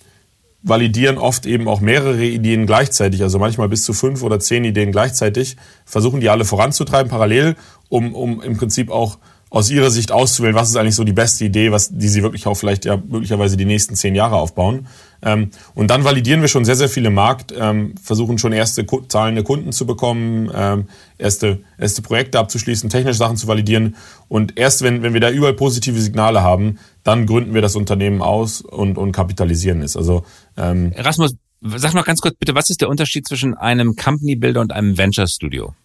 validieren 0.63 1.17
oft 1.17 1.47
eben 1.47 1.67
auch 1.67 1.81
mehrere 1.81 2.23
Ideen 2.23 2.67
gleichzeitig, 2.67 3.23
also 3.23 3.39
manchmal 3.39 3.67
bis 3.67 3.83
zu 3.83 3.93
fünf 3.93 4.21
oder 4.21 4.39
zehn 4.39 4.63
Ideen 4.63 4.91
gleichzeitig, 4.91 5.57
versuchen 5.85 6.19
die 6.19 6.29
alle 6.29 6.45
voranzutreiben 6.45 7.09
parallel, 7.09 7.55
um, 7.89 8.13
um 8.13 8.41
im 8.43 8.57
Prinzip 8.57 8.91
auch 8.91 9.17
aus 9.51 9.69
Ihrer 9.69 9.91
Sicht 9.91 10.13
auszuwählen, 10.13 10.55
was 10.55 10.69
ist 10.69 10.77
eigentlich 10.77 10.95
so 10.95 11.03
die 11.03 11.11
beste 11.11 11.43
Idee, 11.43 11.73
was, 11.73 11.89
die 11.91 12.07
Sie 12.07 12.23
wirklich 12.23 12.47
auch 12.47 12.55
vielleicht 12.55 12.85
ja 12.85 12.95
möglicherweise 12.95 13.57
die 13.57 13.65
nächsten 13.65 13.95
zehn 13.95 14.15
Jahre 14.15 14.37
aufbauen. 14.37 14.87
Ähm, 15.21 15.51
und 15.75 15.91
dann 15.91 16.05
validieren 16.05 16.39
wir 16.39 16.47
schon 16.47 16.63
sehr, 16.63 16.77
sehr 16.77 16.87
viele 16.87 17.09
Markt, 17.09 17.53
ähm, 17.55 17.93
versuchen 18.01 18.37
schon 18.37 18.53
erste 18.53 18.85
zahlende 19.09 19.43
Kunden 19.43 19.73
zu 19.73 19.85
bekommen, 19.85 20.49
ähm, 20.55 20.87
erste, 21.17 21.59
erste 21.77 22.01
Projekte 22.01 22.39
abzuschließen, 22.39 22.89
technische 22.89 23.17
Sachen 23.17 23.35
zu 23.35 23.45
validieren. 23.45 23.97
Und 24.29 24.57
erst 24.57 24.83
wenn, 24.83 25.03
wenn 25.03 25.13
wir 25.13 25.19
da 25.19 25.29
überall 25.29 25.53
positive 25.53 25.99
Signale 25.99 26.41
haben, 26.41 26.79
dann 27.03 27.25
gründen 27.25 27.53
wir 27.53 27.61
das 27.61 27.75
Unternehmen 27.75 28.21
aus 28.21 28.61
und, 28.61 28.97
und 28.97 29.11
kapitalisieren 29.11 29.81
es. 29.81 29.97
Also 29.97 30.23
ähm, 30.55 30.93
Erasmus, 30.93 31.35
sag 31.59 31.93
noch 31.93 32.05
ganz 32.05 32.21
kurz 32.21 32.35
bitte, 32.39 32.55
was 32.55 32.69
ist 32.69 32.79
der 32.79 32.87
Unterschied 32.87 33.27
zwischen 33.27 33.53
einem 33.53 33.97
Company 33.97 34.37
Builder 34.37 34.61
und 34.61 34.71
einem 34.71 34.97
Venture 34.97 35.27
Studio? 35.27 35.75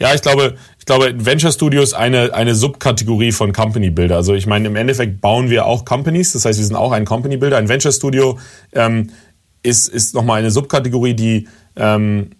Ja, 0.00 0.14
ich 0.14 0.22
glaube, 0.22 0.56
ich 0.78 0.86
glaube, 0.86 1.12
Venture 1.14 1.52
Studio 1.52 1.82
ist 1.82 1.92
eine, 1.92 2.32
eine 2.32 2.54
Subkategorie 2.54 3.32
von 3.32 3.52
Company 3.52 3.90
Builder. 3.90 4.16
Also 4.16 4.34
ich 4.34 4.46
meine, 4.46 4.66
im 4.66 4.74
Endeffekt 4.74 5.20
bauen 5.20 5.50
wir 5.50 5.66
auch 5.66 5.84
Companies, 5.84 6.32
das 6.32 6.46
heißt, 6.46 6.58
wir 6.58 6.66
sind 6.66 6.76
auch 6.76 6.92
ein 6.92 7.04
Company 7.04 7.36
Builder. 7.36 7.58
Ein 7.58 7.68
Venture 7.68 7.92
Studio 7.92 8.38
ähm, 8.72 9.10
ist, 9.62 9.88
ist 9.88 10.14
nochmal 10.14 10.38
eine 10.38 10.50
Subkategorie, 10.50 11.12
die 11.12 11.48
ähm, 11.76 12.30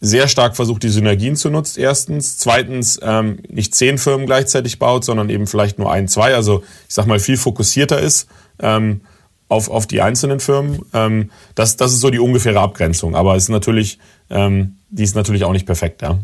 sehr 0.00 0.28
stark 0.28 0.56
versucht, 0.56 0.82
die 0.82 0.88
Synergien 0.88 1.36
zu 1.36 1.50
nutzen, 1.50 1.80
erstens. 1.80 2.38
Zweitens, 2.38 2.98
ähm, 3.02 3.40
nicht 3.48 3.74
zehn 3.74 3.98
Firmen 3.98 4.26
gleichzeitig 4.26 4.78
baut, 4.78 5.04
sondern 5.04 5.28
eben 5.28 5.46
vielleicht 5.46 5.78
nur 5.78 5.92
ein, 5.92 6.08
zwei. 6.08 6.34
Also 6.34 6.62
ich 6.88 6.94
sag 6.94 7.06
mal, 7.06 7.18
viel 7.18 7.36
fokussierter 7.36 8.00
ist 8.00 8.28
ähm, 8.60 9.02
auf, 9.48 9.68
auf 9.68 9.86
die 9.86 10.00
einzelnen 10.00 10.40
Firmen. 10.40 10.80
Ähm, 10.94 11.30
das, 11.54 11.76
das 11.76 11.92
ist 11.92 12.00
so 12.00 12.08
die 12.08 12.20
ungefähre 12.20 12.60
Abgrenzung. 12.60 13.14
Aber 13.14 13.34
es 13.36 13.44
ist 13.44 13.48
natürlich, 13.50 13.98
ähm, 14.30 14.76
die 14.88 15.04
ist 15.04 15.16
natürlich 15.16 15.44
auch 15.44 15.52
nicht 15.52 15.66
perfekt, 15.66 16.00
ja. 16.00 16.18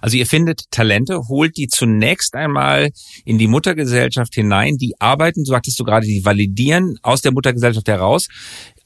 Also 0.00 0.16
ihr 0.16 0.26
findet 0.26 0.70
Talente, 0.70 1.28
holt 1.28 1.56
die 1.56 1.68
zunächst 1.68 2.34
einmal 2.34 2.90
in 3.24 3.38
die 3.38 3.48
Muttergesellschaft 3.48 4.34
hinein, 4.34 4.76
die 4.76 4.94
arbeiten, 4.98 5.44
so 5.44 5.52
sagtest 5.52 5.78
du 5.78 5.84
gerade, 5.84 6.06
die 6.06 6.24
validieren 6.24 6.98
aus 7.02 7.22
der 7.22 7.32
Muttergesellschaft 7.32 7.88
heraus, 7.88 8.28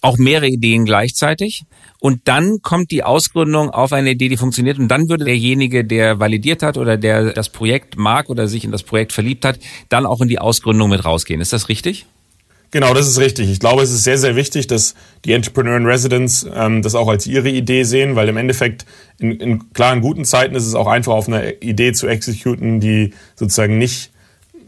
auch 0.00 0.18
mehrere 0.18 0.48
Ideen 0.48 0.84
gleichzeitig. 0.84 1.64
Und 1.98 2.20
dann 2.24 2.58
kommt 2.60 2.90
die 2.90 3.02
Ausgründung 3.02 3.70
auf 3.70 3.92
eine 3.92 4.10
Idee, 4.10 4.28
die 4.28 4.36
funktioniert. 4.36 4.78
Und 4.78 4.88
dann 4.88 5.08
würde 5.08 5.24
derjenige, 5.24 5.84
der 5.84 6.20
validiert 6.20 6.62
hat 6.62 6.76
oder 6.76 6.98
der 6.98 7.32
das 7.32 7.48
Projekt 7.48 7.96
mag 7.96 8.28
oder 8.28 8.46
sich 8.46 8.64
in 8.64 8.70
das 8.70 8.82
Projekt 8.82 9.12
verliebt 9.12 9.44
hat, 9.44 9.58
dann 9.88 10.04
auch 10.04 10.20
in 10.20 10.28
die 10.28 10.38
Ausgründung 10.38 10.90
mit 10.90 11.04
rausgehen. 11.04 11.40
Ist 11.40 11.54
das 11.54 11.70
richtig? 11.70 12.06
Genau, 12.74 12.92
das 12.92 13.06
ist 13.06 13.20
richtig. 13.20 13.52
Ich 13.52 13.60
glaube, 13.60 13.82
es 13.82 13.92
ist 13.92 14.02
sehr, 14.02 14.18
sehr 14.18 14.34
wichtig, 14.34 14.66
dass 14.66 14.96
die 15.24 15.32
Entrepreneur 15.32 15.76
in 15.76 15.86
Residence 15.86 16.44
ähm, 16.52 16.82
das 16.82 16.96
auch 16.96 17.06
als 17.06 17.24
ihre 17.24 17.48
Idee 17.48 17.84
sehen, 17.84 18.16
weil 18.16 18.28
im 18.28 18.36
Endeffekt 18.36 18.84
in, 19.20 19.30
in 19.30 19.72
klaren 19.72 20.00
guten 20.00 20.24
Zeiten 20.24 20.56
ist 20.56 20.66
es 20.66 20.74
auch 20.74 20.88
einfach 20.88 21.12
auf 21.12 21.28
eine 21.28 21.52
Idee 21.60 21.92
zu 21.92 22.08
exekuten, 22.08 22.80
die 22.80 23.14
sozusagen 23.36 23.78
nicht 23.78 24.10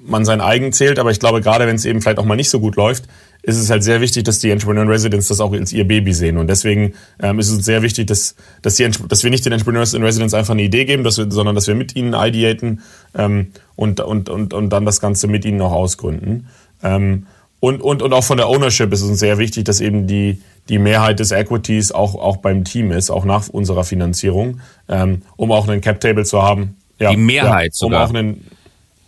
man 0.06 0.24
sein 0.24 0.40
eigen 0.40 0.72
zählt. 0.72 1.00
Aber 1.00 1.10
ich 1.10 1.18
glaube, 1.18 1.40
gerade 1.40 1.66
wenn 1.66 1.74
es 1.74 1.84
eben 1.84 2.00
vielleicht 2.00 2.20
auch 2.20 2.24
mal 2.24 2.36
nicht 2.36 2.48
so 2.48 2.60
gut 2.60 2.76
läuft, 2.76 3.06
ist 3.42 3.58
es 3.58 3.70
halt 3.70 3.82
sehr 3.82 4.00
wichtig, 4.00 4.22
dass 4.22 4.38
die 4.38 4.50
Entrepreneur 4.50 4.84
in 4.84 4.88
Residence 4.88 5.26
das 5.26 5.40
auch 5.40 5.52
als 5.52 5.72
ihr 5.72 5.88
Baby 5.88 6.14
sehen. 6.14 6.36
Und 6.36 6.46
deswegen 6.46 6.92
ähm, 7.20 7.40
ist 7.40 7.50
es 7.50 7.64
sehr 7.64 7.82
wichtig, 7.82 8.06
dass, 8.06 8.36
dass, 8.62 8.76
die, 8.76 8.88
dass 9.08 9.24
wir 9.24 9.30
nicht 9.30 9.44
den 9.44 9.52
Entrepreneurs 9.52 9.94
in 9.94 10.04
Residence 10.04 10.32
einfach 10.32 10.54
eine 10.54 10.62
Idee 10.62 10.84
geben, 10.84 11.02
dass 11.02 11.18
wir, 11.18 11.28
sondern 11.28 11.56
dass 11.56 11.66
wir 11.66 11.74
mit 11.74 11.96
ihnen 11.96 12.14
ideaten 12.14 12.82
ähm, 13.16 13.48
und, 13.74 13.98
und, 13.98 14.28
und, 14.28 14.54
und 14.54 14.70
dann 14.70 14.84
das 14.84 15.00
Ganze 15.00 15.26
mit 15.26 15.44
ihnen 15.44 15.60
auch 15.60 15.72
ausgründen. 15.72 16.46
Ähm, 16.84 17.26
und, 17.66 17.82
und, 17.82 18.00
und 18.00 18.12
auch 18.12 18.22
von 18.22 18.36
der 18.36 18.48
Ownership 18.48 18.92
ist 18.92 19.02
es 19.02 19.08
uns 19.08 19.18
sehr 19.18 19.38
wichtig, 19.38 19.64
dass 19.64 19.80
eben 19.80 20.06
die, 20.06 20.40
die 20.68 20.78
Mehrheit 20.78 21.18
des 21.18 21.32
Equities 21.32 21.90
auch, 21.90 22.14
auch 22.14 22.36
beim 22.36 22.62
Team 22.62 22.92
ist, 22.92 23.10
auch 23.10 23.24
nach 23.24 23.48
unserer 23.48 23.82
Finanzierung, 23.82 24.60
ähm, 24.88 25.22
um 25.34 25.50
auch 25.50 25.66
einen 25.66 25.80
Cap-Table 25.80 26.24
zu 26.24 26.40
haben. 26.40 26.76
Ja, 27.00 27.10
die 27.10 27.16
Mehrheit 27.16 27.72
ja, 27.74 27.86
um 27.86 27.90
sogar. 27.90 28.04
Auch 28.04 28.14
einen, 28.14 28.46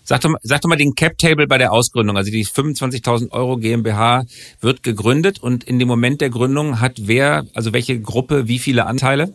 Sag 0.02 0.22
doch, 0.22 0.30
mal, 0.30 0.40
sag 0.42 0.62
doch 0.62 0.68
mal 0.68 0.74
den 0.74 0.96
Cap-Table 0.96 1.46
bei 1.46 1.58
der 1.58 1.70
Ausgründung. 1.70 2.16
Also 2.16 2.32
die 2.32 2.44
25.000 2.44 3.30
Euro 3.30 3.58
GmbH 3.58 4.24
wird 4.60 4.82
gegründet 4.82 5.38
und 5.38 5.62
in 5.62 5.78
dem 5.78 5.86
Moment 5.86 6.20
der 6.20 6.30
Gründung 6.30 6.80
hat 6.80 6.94
wer, 7.04 7.44
also 7.54 7.72
welche 7.72 8.00
Gruppe, 8.00 8.48
wie 8.48 8.58
viele 8.58 8.86
Anteile? 8.86 9.32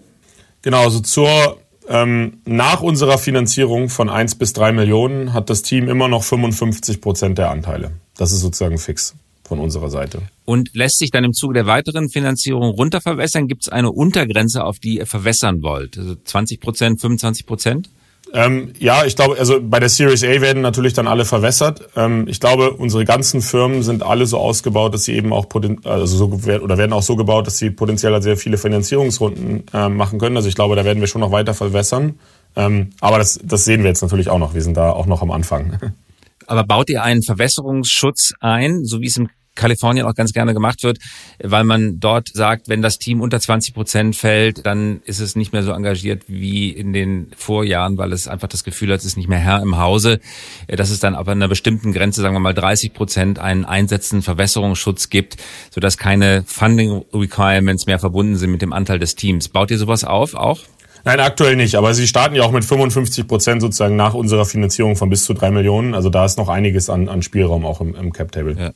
Genau, 0.63 0.83
also 0.83 0.99
zur 0.99 1.59
ähm, 1.87 2.41
nach 2.43 2.81
unserer 2.81 3.17
Finanzierung 3.17 3.87
von 3.87 4.09
1 4.09 4.35
bis 4.35 4.51
3 4.51 4.73
Millionen 4.73 5.31
hat 5.31 5.49
das 5.49 5.61
Team 5.61 5.87
immer 5.87 6.09
noch 6.09 6.23
55 6.23 6.99
Prozent 6.99 7.37
der 7.37 7.51
Anteile. 7.51 7.91
Das 8.23 8.31
ist 8.31 8.39
sozusagen 8.39 8.77
fix 8.77 9.15
von 9.43 9.59
unserer 9.59 9.89
Seite. 9.89 10.21
Und 10.45 10.73
lässt 10.73 10.97
sich 10.97 11.11
dann 11.11 11.25
im 11.25 11.33
Zuge 11.33 11.55
der 11.55 11.65
weiteren 11.65 12.07
Finanzierung 12.07 12.69
runterverwässern? 12.69 13.49
Gibt 13.49 13.63
es 13.63 13.69
eine 13.69 13.91
Untergrenze, 13.91 14.63
auf 14.63 14.79
die 14.79 14.99
ihr 14.99 15.05
verwässern 15.05 15.61
wollt? 15.61 15.97
Also 15.97 16.15
20 16.23 16.61
Prozent, 16.61 17.01
25 17.01 17.45
Prozent? 17.45 17.89
Ähm, 18.33 18.71
ja, 18.79 19.03
ich 19.03 19.17
glaube, 19.17 19.37
also 19.37 19.59
bei 19.61 19.81
der 19.81 19.89
Series 19.89 20.23
A 20.23 20.39
werden 20.39 20.61
natürlich 20.61 20.93
dann 20.93 21.05
alle 21.05 21.25
verwässert. 21.25 21.81
Ähm, 21.97 22.29
ich 22.29 22.39
glaube, 22.39 22.71
unsere 22.71 23.03
ganzen 23.03 23.41
Firmen 23.41 23.83
sind 23.83 24.03
alle 24.03 24.25
so 24.25 24.37
ausgebaut, 24.37 24.93
dass 24.93 25.03
sie 25.03 25.15
eben 25.15 25.33
auch 25.33 25.47
also 25.83 26.05
so 26.05 26.27
oder 26.61 26.77
werden 26.77 26.93
auch 26.93 27.03
so 27.03 27.17
gebaut, 27.17 27.45
dass 27.45 27.57
sie 27.57 27.71
potenziell 27.71 28.21
sehr 28.21 28.37
viele 28.37 28.57
Finanzierungsrunden 28.57 29.65
äh, 29.73 29.89
machen 29.89 30.17
können. 30.17 30.37
Also 30.37 30.47
ich 30.47 30.55
glaube, 30.55 30.77
da 30.77 30.85
werden 30.85 31.01
wir 31.01 31.07
schon 31.07 31.19
noch 31.19 31.33
weiter 31.33 31.53
verwässern. 31.53 32.17
Ähm, 32.55 32.91
aber 33.01 33.17
das, 33.17 33.37
das 33.43 33.65
sehen 33.65 33.83
wir 33.83 33.89
jetzt 33.89 34.01
natürlich 34.01 34.29
auch 34.29 34.39
noch. 34.39 34.53
Wir 34.53 34.61
sind 34.61 34.77
da 34.77 34.91
auch 34.91 35.07
noch 35.07 35.21
am 35.21 35.31
Anfang. 35.31 35.77
Aber 36.47 36.63
baut 36.63 36.89
ihr 36.89 37.03
einen 37.03 37.23
Verwässerungsschutz 37.23 38.33
ein, 38.39 38.85
so 38.85 39.01
wie 39.01 39.07
es 39.07 39.17
im 39.17 39.29
Kalifornien 39.55 40.05
auch 40.05 40.15
ganz 40.15 40.33
gerne 40.33 40.53
gemacht 40.53 40.83
wird, 40.83 40.99
weil 41.41 41.63
man 41.63 41.99
dort 41.99 42.29
sagt, 42.33 42.69
wenn 42.69 42.81
das 42.81 42.97
Team 42.97 43.21
unter 43.21 43.39
20 43.39 43.73
Prozent 43.73 44.15
fällt, 44.15 44.65
dann 44.65 45.01
ist 45.05 45.19
es 45.19 45.35
nicht 45.35 45.53
mehr 45.53 45.63
so 45.63 45.71
engagiert 45.71 46.23
wie 46.27 46.69
in 46.69 46.93
den 46.93 47.31
Vorjahren, 47.37 47.97
weil 47.97 48.13
es 48.13 48.27
einfach 48.27 48.47
das 48.47 48.63
Gefühl 48.63 48.91
hat, 48.91 48.99
es 48.99 49.05
ist 49.05 49.17
nicht 49.17 49.29
mehr 49.29 49.39
Herr 49.39 49.61
im 49.61 49.77
Hause. 49.77 50.19
Dass 50.67 50.89
es 50.89 50.99
dann 50.99 51.15
aber 51.15 51.33
an 51.33 51.37
einer 51.37 51.49
bestimmten 51.49 51.93
Grenze, 51.93 52.21
sagen 52.21 52.35
wir 52.35 52.39
mal 52.39 52.53
30 52.53 52.93
Prozent, 52.93 53.39
einen 53.39 53.65
einsetzenden 53.65 54.23
Verwässerungsschutz 54.23 55.09
gibt, 55.09 55.37
sodass 55.69 55.97
keine 55.97 56.43
Funding 56.47 57.05
Requirements 57.13 57.85
mehr 57.85 57.99
verbunden 57.99 58.37
sind 58.37 58.51
mit 58.51 58.61
dem 58.61 58.73
Anteil 58.73 58.99
des 58.99 59.15
Teams. 59.15 59.49
Baut 59.49 59.69
ihr 59.71 59.77
sowas 59.77 60.03
auf 60.03 60.33
auch? 60.33 60.61
Nein, 61.05 61.19
aktuell 61.19 61.55
nicht. 61.55 61.75
Aber 61.75 61.93
sie 61.93 62.07
starten 62.07 62.35
ja 62.35 62.43
auch 62.43 62.51
mit 62.51 62.63
55 62.63 63.27
Prozent 63.27 63.61
sozusagen 63.61 63.95
nach 63.95 64.13
unserer 64.13 64.45
Finanzierung 64.45 64.95
von 64.95 65.09
bis 65.09 65.25
zu 65.25 65.33
drei 65.33 65.51
Millionen. 65.51 65.93
Also 65.95 66.09
da 66.09 66.25
ist 66.25 66.37
noch 66.37 66.49
einiges 66.49 66.89
an, 66.89 67.09
an 67.09 67.21
Spielraum 67.21 67.65
auch 67.65 67.81
im, 67.81 67.95
im 67.95 68.13
Cap-Table. 68.13 68.55
Ja. 68.57 68.71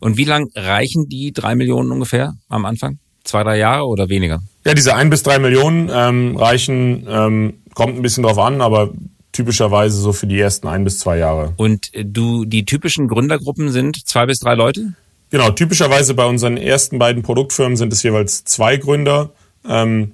Und 0.00 0.16
wie 0.16 0.24
lang 0.24 0.50
reichen 0.54 1.08
die 1.08 1.32
drei 1.32 1.54
Millionen 1.54 1.90
ungefähr 1.90 2.34
am 2.48 2.64
Anfang? 2.64 2.98
Zwei, 3.24 3.42
drei 3.42 3.58
Jahre 3.58 3.86
oder 3.86 4.08
weniger? 4.08 4.40
Ja, 4.64 4.74
diese 4.74 4.94
ein 4.94 5.10
bis 5.10 5.22
drei 5.22 5.38
Millionen 5.38 5.90
ähm, 5.92 6.36
reichen, 6.36 7.06
ähm, 7.08 7.54
kommt 7.74 7.96
ein 7.96 8.02
bisschen 8.02 8.22
drauf 8.22 8.38
an, 8.38 8.60
aber 8.60 8.90
typischerweise 9.32 9.98
so 9.98 10.12
für 10.12 10.26
die 10.26 10.40
ersten 10.40 10.66
ein 10.66 10.84
bis 10.84 10.98
zwei 10.98 11.18
Jahre. 11.18 11.52
Und 11.56 11.90
du, 11.94 12.44
die 12.44 12.64
typischen 12.64 13.08
Gründergruppen 13.08 13.70
sind 13.70 14.06
zwei 14.06 14.26
bis 14.26 14.38
drei 14.38 14.54
Leute? 14.54 14.94
Genau, 15.30 15.50
typischerweise 15.50 16.14
bei 16.14 16.24
unseren 16.24 16.56
ersten 16.56 16.98
beiden 16.98 17.22
Produktfirmen 17.22 17.76
sind 17.76 17.92
es 17.92 18.02
jeweils 18.02 18.44
zwei 18.44 18.76
Gründer. 18.76 19.30
Ähm, 19.68 20.12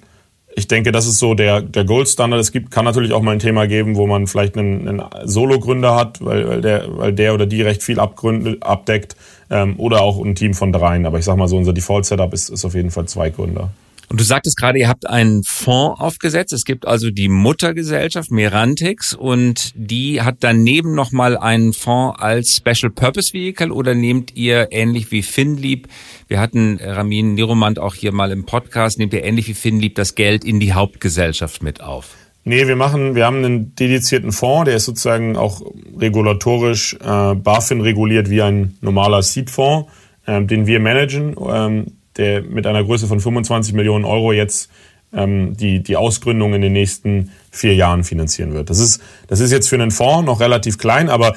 ich 0.55 0.67
denke, 0.67 0.91
das 0.91 1.07
ist 1.07 1.19
so 1.19 1.33
der, 1.33 1.61
der 1.61 1.85
Goldstandard. 1.85 2.41
Es 2.41 2.51
gibt, 2.51 2.71
kann 2.71 2.85
natürlich 2.85 3.13
auch 3.13 3.21
mal 3.21 3.31
ein 3.31 3.39
Thema 3.39 3.67
geben, 3.67 3.95
wo 3.95 4.07
man 4.07 4.27
vielleicht 4.27 4.57
einen, 4.57 4.87
einen 4.87 5.03
Solo-Gründer 5.23 5.95
hat, 5.95 6.23
weil, 6.23 6.47
weil, 6.47 6.61
der, 6.61 6.85
weil 6.89 7.13
der 7.13 7.33
oder 7.33 7.45
die 7.45 7.61
recht 7.61 7.83
viel 7.83 7.99
abgründet, 7.99 8.63
abdeckt, 8.63 9.15
ähm, 9.49 9.75
oder 9.77 10.01
auch 10.01 10.23
ein 10.23 10.35
Team 10.35 10.53
von 10.53 10.71
dreien. 10.71 11.05
Aber 11.05 11.19
ich 11.19 11.25
sag 11.25 11.37
mal 11.37 11.47
so, 11.47 11.57
unser 11.57 11.73
Default-Setup 11.73 12.33
ist, 12.33 12.49
ist 12.49 12.65
auf 12.65 12.75
jeden 12.75 12.91
Fall 12.91 13.05
zwei 13.05 13.29
Gründer. 13.29 13.71
Und 14.09 14.19
du 14.19 14.23
sagtest 14.23 14.57
gerade, 14.57 14.79
ihr 14.79 14.87
habt 14.87 15.07
einen 15.07 15.43
Fonds 15.43 15.99
aufgesetzt. 15.99 16.53
Es 16.53 16.65
gibt 16.65 16.87
also 16.87 17.09
die 17.09 17.29
Muttergesellschaft 17.29 18.31
Merantix 18.31 19.13
und 19.13 19.71
die 19.75 20.21
hat 20.21 20.37
daneben 20.41 20.93
nochmal 20.93 21.37
einen 21.37 21.73
Fonds 21.73 22.19
als 22.19 22.55
Special 22.57 22.91
Purpose 22.91 23.33
Vehicle 23.33 23.71
oder 23.71 23.95
nehmt 23.95 24.35
ihr 24.35 24.67
ähnlich 24.71 25.11
wie 25.11 25.23
Finlieb, 25.23 25.87
wir 26.27 26.39
hatten 26.39 26.79
Ramin 26.81 27.35
Niromand 27.35 27.79
auch 27.79 27.95
hier 27.95 28.11
mal 28.11 28.31
im 28.31 28.45
Podcast, 28.45 28.97
nehmt 28.97 29.13
ihr 29.13 29.23
ähnlich 29.23 29.47
wie 29.47 29.53
Finlieb 29.53 29.95
das 29.95 30.15
Geld 30.15 30.43
in 30.43 30.59
die 30.59 30.73
Hauptgesellschaft 30.73 31.61
mit 31.61 31.81
auf? 31.81 32.15
Nee, 32.45 32.67
wir 32.67 32.75
machen, 32.75 33.15
wir 33.15 33.25
haben 33.25 33.37
einen 33.37 33.75
dedizierten 33.75 34.31
Fonds, 34.31 34.65
der 34.65 34.75
ist 34.75 34.85
sozusagen 34.85 35.37
auch 35.37 35.61
regulatorisch 35.97 36.95
äh, 36.95 37.35
BaFin 37.35 37.81
reguliert 37.81 38.29
wie 38.29 38.41
ein 38.41 38.77
normaler 38.81 39.21
Seed-Fonds, 39.21 39.89
äh, 40.25 40.43
den 40.43 40.67
wir 40.67 40.79
managen. 40.79 41.35
Ähm, 41.49 41.85
der 42.17 42.41
mit 42.41 42.67
einer 42.67 42.83
Größe 42.83 43.07
von 43.07 43.19
25 43.19 43.73
Millionen 43.73 44.05
Euro 44.05 44.33
jetzt 44.33 44.69
ähm, 45.13 45.55
die, 45.55 45.81
die 45.81 45.95
Ausgründung 45.95 46.53
in 46.53 46.61
den 46.61 46.73
nächsten 46.73 47.31
vier 47.51 47.75
Jahren 47.75 48.03
finanzieren 48.03 48.53
wird. 48.53 48.69
Das 48.69 48.79
ist, 48.79 49.01
das 49.27 49.39
ist 49.39 49.51
jetzt 49.51 49.69
für 49.69 49.75
einen 49.75 49.91
Fonds 49.91 50.25
noch 50.25 50.39
relativ 50.39 50.77
klein, 50.77 51.09
aber 51.09 51.35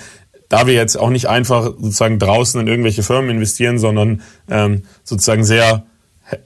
da 0.48 0.66
wir 0.66 0.74
jetzt 0.74 0.96
auch 0.96 1.10
nicht 1.10 1.28
einfach 1.28 1.64
sozusagen 1.78 2.18
draußen 2.18 2.60
in 2.60 2.68
irgendwelche 2.68 3.02
Firmen 3.02 3.30
investieren, 3.30 3.78
sondern 3.78 4.22
ähm, 4.48 4.82
sozusagen 5.02 5.44
sehr 5.44 5.84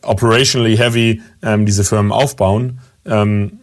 operationally 0.03 0.77
heavy 0.77 1.23
ähm, 1.43 1.67
diese 1.67 1.85
Firmen 1.85 2.13
aufbauen, 2.13 2.81
ähm, 3.07 3.61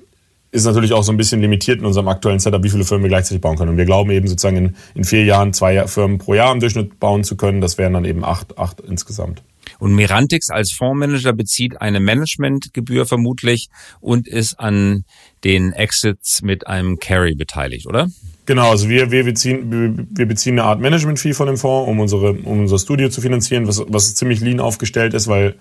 ist 0.51 0.65
natürlich 0.65 0.93
auch 0.93 1.03
so 1.03 1.11
ein 1.11 1.17
bisschen 1.17 1.41
limitiert 1.41 1.79
in 1.79 1.85
unserem 1.85 2.07
aktuellen 2.07 2.39
Setup, 2.39 2.63
wie 2.63 2.69
viele 2.69 2.85
Firmen 2.85 3.03
wir 3.03 3.09
gleichzeitig 3.09 3.41
bauen 3.41 3.57
können. 3.57 3.71
Und 3.71 3.77
wir 3.77 3.85
glauben 3.85 4.09
eben 4.11 4.27
sozusagen 4.27 4.57
in, 4.57 4.75
in 4.95 5.03
vier 5.03 5.25
Jahren 5.25 5.53
zwei 5.53 5.85
Firmen 5.87 6.17
pro 6.17 6.33
Jahr 6.33 6.51
im 6.53 6.59
Durchschnitt 6.59 6.99
bauen 6.99 7.23
zu 7.23 7.35
können. 7.35 7.61
Das 7.61 7.77
wären 7.77 7.93
dann 7.93 8.05
eben 8.05 8.23
acht, 8.23 8.57
acht 8.57 8.79
insgesamt. 8.79 9.43
Und 9.79 9.93
Merantix 9.93 10.49
als 10.49 10.71
Fondsmanager 10.71 11.33
bezieht 11.33 11.81
eine 11.81 11.99
Managementgebühr 11.99 13.05
vermutlich 13.05 13.69
und 13.99 14.27
ist 14.27 14.59
an 14.59 15.05
den 15.43 15.73
Exits 15.73 16.41
mit 16.41 16.67
einem 16.67 16.99
Carry 16.99 17.35
beteiligt, 17.35 17.87
oder? 17.87 18.07
Genau, 18.45 18.71
also 18.71 18.87
wir, 18.89 19.11
wir, 19.11 19.23
beziehen, 19.23 20.07
wir 20.09 20.25
beziehen 20.25 20.57
eine 20.57 20.63
Art 20.63 20.79
Management-Fee 20.79 21.33
von 21.33 21.47
dem 21.47 21.57
Fonds, 21.57 21.89
um, 21.89 21.99
unsere, 21.99 22.33
um 22.33 22.61
unser 22.61 22.79
Studio 22.79 23.09
zu 23.09 23.21
finanzieren, 23.21 23.67
was, 23.67 23.83
was 23.87 24.15
ziemlich 24.15 24.39
lean 24.39 24.61
aufgestellt 24.61 25.13
ist, 25.13 25.27
weil 25.27 25.55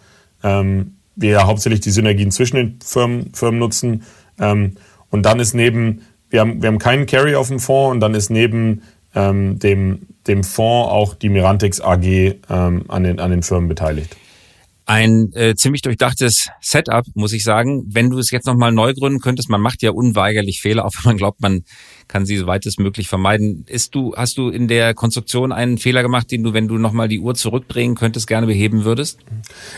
ähm, 0.45 0.93
wir 1.17 1.31
ja 1.31 1.47
hauptsächlich 1.47 1.81
die 1.81 1.91
Synergien 1.91 2.31
zwischen 2.31 2.57
den 2.57 2.79
Firmen, 2.85 3.33
Firmen 3.35 3.59
nutzen. 3.59 4.05
Ähm, 4.39 4.77
und 5.11 5.25
dann 5.25 5.41
ist 5.41 5.55
neben, 5.55 6.03
wir 6.31 6.41
haben, 6.41 6.63
wir 6.63 6.69
haben 6.69 6.79
keinen 6.79 7.07
Carry 7.07 7.35
auf 7.35 7.49
dem 7.49 7.59
Fonds 7.59 7.95
und 7.95 8.01
dann 8.01 8.15
ist 8.15 8.31
neben 8.31 8.83
ähm, 9.15 9.59
dem, 9.59 10.03
dem 10.29 10.45
Fonds 10.45 10.91
auch 10.91 11.15
die 11.15 11.29
Mirantix 11.29 11.81
AG 11.81 12.05
ähm, 12.05 12.85
an, 12.89 13.03
den, 13.05 13.21
an 13.21 13.31
den 13.31 13.43
Firmen 13.43 13.69
beteiligt. 13.69 14.17
Ein 14.89 15.33
äh, 15.35 15.57
ziemlich 15.57 15.83
durchdachtes 15.83 16.49
Setup, 16.61 17.05
muss 17.15 17.33
ich 17.33 17.43
sagen. 17.43 17.85
Wenn 17.89 18.09
du 18.09 18.19
es 18.19 18.31
jetzt 18.31 18.47
nochmal 18.47 18.71
neu 18.71 18.95
gründen 18.95 19.19
könntest, 19.19 19.51
man 19.51 19.61
macht 19.61 19.83
ja 19.83 19.91
unweigerlich 19.91 20.61
Fehler, 20.61 20.85
auch 20.85 20.93
wenn 20.95 21.11
man 21.11 21.17
glaubt, 21.17 21.41
man 21.41 21.65
kann 22.07 22.25
sie 22.25 22.37
soweit 22.37 22.65
es 22.67 22.79
möglich 22.79 23.09
vermeiden. 23.09 23.65
Ist 23.67 23.97
du, 23.97 24.15
hast 24.17 24.39
du 24.39 24.49
in 24.49 24.69
der 24.69 24.95
Konstruktion 24.95 25.51
einen 25.51 25.79
Fehler 25.79 26.03
gemacht, 26.03 26.31
den 26.31 26.45
du, 26.45 26.53
wenn 26.53 26.69
du 26.69 26.79
nochmal 26.79 27.09
die 27.09 27.19
Uhr 27.19 27.35
zurückdrehen 27.35 27.97
könntest, 27.97 28.29
gerne 28.29 28.47
beheben 28.47 28.85
würdest? 28.85 29.19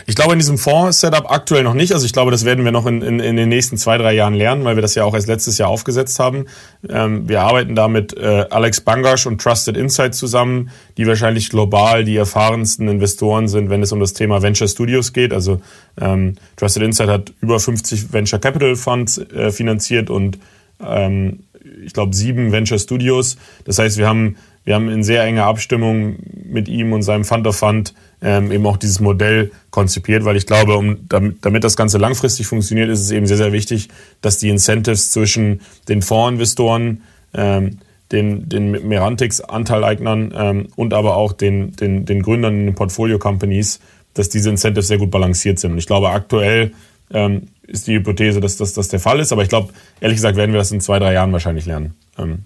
Ich 0.05 0.13
glaube 0.13 0.33
in 0.33 0.39
diesem 0.39 0.59
Fonds-Setup 0.59 1.31
aktuell 1.31 1.63
noch 1.63 1.73
nicht. 1.73 1.91
Also 1.91 2.05
ich 2.05 2.13
glaube, 2.13 2.29
das 2.29 2.45
werden 2.45 2.63
wir 2.63 2.71
noch 2.71 2.85
in, 2.85 3.01
in, 3.01 3.19
in 3.19 3.35
den 3.35 3.49
nächsten 3.49 3.77
zwei, 3.77 3.97
drei 3.97 4.13
Jahren 4.13 4.35
lernen, 4.35 4.63
weil 4.63 4.75
wir 4.77 4.83
das 4.83 4.93
ja 4.93 5.05
auch 5.05 5.15
erst 5.15 5.27
letztes 5.27 5.57
Jahr 5.57 5.69
aufgesetzt 5.69 6.19
haben. 6.19 6.45
Ähm, 6.87 7.27
wir 7.27 7.41
arbeiten 7.41 7.73
da 7.73 7.87
mit 7.87 8.15
äh, 8.15 8.45
Alex 8.51 8.81
Bangasch 8.81 9.25
und 9.25 9.41
Trusted 9.41 9.75
Insight 9.75 10.13
zusammen, 10.13 10.69
die 10.99 11.07
wahrscheinlich 11.07 11.49
global 11.49 12.03
die 12.03 12.17
erfahrensten 12.17 12.89
Investoren 12.89 13.47
sind, 13.47 13.69
wenn 13.69 13.81
es 13.81 13.93
um 13.93 14.01
das 14.01 14.11
Thema 14.11 14.41
Venture 14.41 14.67
Studios 14.67 15.13
geht. 15.13 15.31
Also 15.31 15.61
ähm, 15.97 16.35
Trusted 16.57 16.83
Insight 16.83 17.07
hat 17.07 17.31
über 17.39 17.57
50 17.57 18.11
Venture 18.11 18.37
Capital 18.37 18.75
Funds 18.75 19.17
äh, 19.17 19.49
finanziert 19.51 20.09
und 20.09 20.39
ähm, 20.85 21.39
ich 21.85 21.93
glaube, 21.93 22.13
sieben 22.13 22.51
Venture 22.51 22.77
Studios. 22.77 23.37
Das 23.63 23.79
heißt, 23.79 23.97
wir 23.97 24.09
haben, 24.09 24.35
wir 24.65 24.75
haben 24.75 24.89
in 24.89 25.01
sehr 25.01 25.23
enger 25.23 25.45
Abstimmung 25.45 26.17
mit 26.43 26.67
ihm 26.67 26.91
und 26.91 27.03
seinem 27.03 27.23
Fund 27.23 27.47
of 27.47 27.55
Fund 27.55 27.93
ähm, 28.21 28.51
eben 28.51 28.67
auch 28.67 28.75
dieses 28.75 28.99
Modell 28.99 29.51
konzipiert, 29.69 30.25
weil 30.25 30.35
ich 30.35 30.47
glaube, 30.47 30.75
um, 30.75 31.07
damit, 31.07 31.45
damit 31.45 31.63
das 31.63 31.77
Ganze 31.77 31.97
langfristig 31.97 32.45
funktioniert, 32.45 32.89
ist 32.89 32.99
es 32.99 33.11
eben 33.11 33.25
sehr, 33.25 33.37
sehr 33.37 33.53
wichtig, 33.53 33.87
dass 34.19 34.37
die 34.37 34.49
Incentives 34.49 35.11
zwischen 35.11 35.61
den 35.87 36.01
Fondsinvestoren, 36.01 37.03
ähm, 37.33 37.77
den, 38.11 38.49
den 38.49 38.71
Merantix-Anteileignern 38.87 40.33
ähm, 40.35 40.67
und 40.75 40.93
aber 40.93 41.15
auch 41.15 41.33
den, 41.33 41.73
den, 41.73 42.05
den 42.05 42.21
Gründern 42.21 42.59
in 42.59 42.65
den 42.67 42.75
Portfolio-Companies, 42.75 43.79
dass 44.13 44.29
diese 44.29 44.49
Incentives 44.49 44.87
sehr 44.87 44.97
gut 44.97 45.11
balanciert 45.11 45.59
sind. 45.59 45.73
Und 45.73 45.77
ich 45.77 45.87
glaube, 45.87 46.09
aktuell 46.09 46.71
ähm, 47.11 47.47
ist 47.67 47.87
die 47.87 47.95
Hypothese, 47.95 48.39
dass 48.39 48.57
das 48.57 48.87
der 48.87 48.99
Fall 48.99 49.19
ist. 49.19 49.31
Aber 49.31 49.43
ich 49.43 49.49
glaube, 49.49 49.73
ehrlich 50.01 50.17
gesagt, 50.17 50.37
werden 50.37 50.51
wir 50.51 50.59
das 50.59 50.71
in 50.71 50.81
zwei, 50.81 50.99
drei 50.99 51.13
Jahren 51.13 51.31
wahrscheinlich 51.31 51.65
lernen. 51.65 51.93
Ähm, 52.17 52.39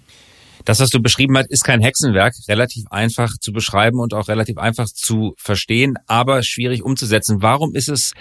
das, 0.65 0.79
was 0.79 0.89
du 0.89 1.01
beschrieben 1.01 1.37
hast, 1.37 1.49
ist 1.49 1.63
kein 1.63 1.81
Hexenwerk, 1.81 2.33
relativ 2.47 2.85
einfach 2.89 3.31
zu 3.39 3.51
beschreiben 3.51 3.99
und 3.99 4.13
auch 4.13 4.27
relativ 4.27 4.57
einfach 4.57 4.87
zu 4.87 5.33
verstehen, 5.37 5.95
aber 6.07 6.43
schwierig 6.43 6.83
umzusetzen. 6.83 7.41
Warum 7.41 7.75
ist 7.75 7.89
es 7.89 8.13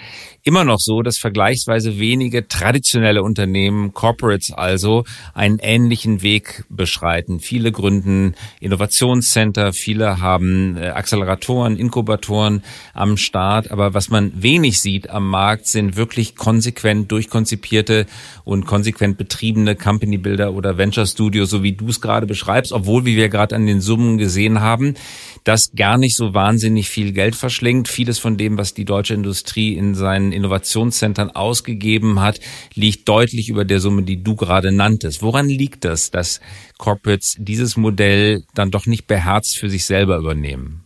immer 0.43 0.63
noch 0.63 0.79
so, 0.79 1.01
dass 1.01 1.17
vergleichsweise 1.17 1.99
wenige 1.99 2.47
traditionelle 2.47 3.23
Unternehmen, 3.23 3.93
Corporates 3.93 4.51
also, 4.51 5.05
einen 5.33 5.59
ähnlichen 5.59 6.21
Weg 6.21 6.65
beschreiten? 6.69 7.39
Viele 7.39 7.71
gründen 7.71 8.35
Innovationscenter, 8.59 9.71
viele 9.73 10.19
haben 10.19 10.77
äh, 10.77 10.89
Acceleratoren, 10.89 11.77
Inkubatoren 11.77 12.63
am 12.93 13.17
Start, 13.17 13.71
aber 13.71 13.93
was 13.93 14.09
man 14.09 14.31
wenig 14.41 14.81
sieht 14.81 15.09
am 15.09 15.29
Markt, 15.29 15.67
sind 15.67 15.95
wirklich 15.95 16.35
konsequent 16.35 17.11
durchkonzipierte 17.11 18.05
und 18.43 18.65
konsequent 18.65 19.17
betriebene 19.17 19.75
Company 19.75 20.17
Builder 20.17 20.53
oder 20.53 20.77
Venture 20.77 21.05
Studios, 21.05 21.49
so 21.49 21.63
wie 21.63 21.73
du 21.73 21.87
es 21.87 22.01
gerade 22.01 22.27
beschreibst, 22.33 22.71
obwohl, 22.71 23.05
wie 23.05 23.15
wir 23.15 23.29
gerade 23.29 23.55
an 23.55 23.67
den 23.67 23.79
Summen 23.79 24.17
gesehen 24.17 24.59
haben, 24.59 24.95
das 25.43 25.71
gar 25.75 25.97
nicht 25.97 26.15
so 26.15 26.33
wahnsinnig 26.33 26.89
viel 26.89 27.11
Geld 27.11 27.35
verschlingt. 27.35 27.87
Vieles 27.87 28.17
von 28.17 28.37
dem, 28.37 28.57
was 28.57 28.73
die 28.73 28.85
deutsche 28.85 29.13
Industrie 29.13 29.75
in 29.75 29.93
seinen 29.93 30.31
Innovationszentren 30.31 31.29
ausgegeben 31.29 32.21
hat, 32.21 32.39
liegt 32.73 33.07
deutlich 33.07 33.49
über 33.49 33.65
der 33.65 33.79
Summe, 33.79 34.03
die 34.03 34.23
du 34.23 34.35
gerade 34.35 34.71
nanntest. 34.71 35.21
Woran 35.21 35.47
liegt 35.47 35.85
das, 35.85 36.09
dass 36.09 36.41
Corporates 36.79 37.35
dieses 37.37 37.77
Modell 37.77 38.43
dann 38.55 38.71
doch 38.71 38.87
nicht 38.87 39.05
beherzt 39.05 39.57
für 39.57 39.69
sich 39.69 39.85
selber 39.85 40.17
übernehmen? 40.17 40.83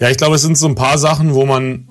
Ja, 0.00 0.10
ich 0.10 0.16
glaube, 0.16 0.34
es 0.34 0.42
sind 0.42 0.58
so 0.58 0.66
ein 0.66 0.74
paar 0.74 0.98
Sachen, 0.98 1.34
wo 1.34 1.46
man 1.46 1.88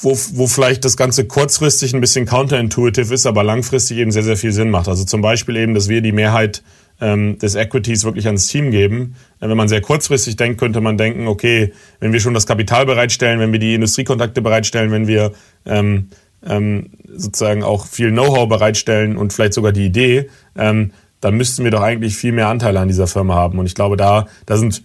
wo, 0.00 0.18
wo 0.32 0.46
vielleicht 0.46 0.84
das 0.84 0.96
Ganze 0.96 1.24
kurzfristig 1.26 1.94
ein 1.94 2.00
bisschen 2.00 2.26
counterintuitive 2.26 3.14
ist, 3.14 3.26
aber 3.26 3.44
langfristig 3.44 3.98
eben 3.98 4.10
sehr, 4.10 4.24
sehr 4.24 4.36
viel 4.36 4.52
Sinn 4.52 4.70
macht. 4.70 4.88
Also 4.88 5.04
zum 5.04 5.20
Beispiel 5.20 5.56
eben, 5.56 5.74
dass 5.74 5.88
wir 5.88 6.00
die 6.00 6.12
Mehrheit 6.12 6.62
ähm, 7.02 7.36
des 7.38 7.56
Equities 7.56 8.04
wirklich 8.04 8.26
ans 8.26 8.46
Team 8.46 8.70
geben. 8.70 9.16
Äh, 9.40 9.48
wenn 9.48 9.56
man 9.56 9.68
sehr 9.68 9.80
kurzfristig 9.80 10.36
denkt, 10.36 10.58
könnte 10.58 10.80
man 10.80 10.96
denken, 10.96 11.26
okay, 11.26 11.72
wenn 12.00 12.12
wir 12.12 12.20
schon 12.20 12.32
das 12.32 12.46
Kapital 12.46 12.86
bereitstellen, 12.86 13.40
wenn 13.40 13.52
wir 13.52 13.58
die 13.58 13.74
Industriekontakte 13.74 14.40
bereitstellen, 14.40 14.92
wenn 14.92 15.08
wir 15.08 15.32
ähm, 15.66 16.08
ähm, 16.46 16.90
sozusagen 17.14 17.64
auch 17.64 17.86
viel 17.86 18.12
Know-how 18.12 18.48
bereitstellen 18.48 19.16
und 19.16 19.32
vielleicht 19.32 19.54
sogar 19.54 19.72
die 19.72 19.84
Idee, 19.84 20.30
ähm, 20.56 20.92
dann 21.20 21.36
müssten 21.36 21.64
wir 21.64 21.70
doch 21.72 21.82
eigentlich 21.82 22.16
viel 22.16 22.32
mehr 22.32 22.48
Anteile 22.48 22.80
an 22.80 22.88
dieser 22.88 23.06
Firma 23.06 23.34
haben. 23.34 23.58
Und 23.58 23.66
ich 23.66 23.74
glaube, 23.74 23.96
da, 23.96 24.26
da 24.46 24.56
sind 24.56 24.82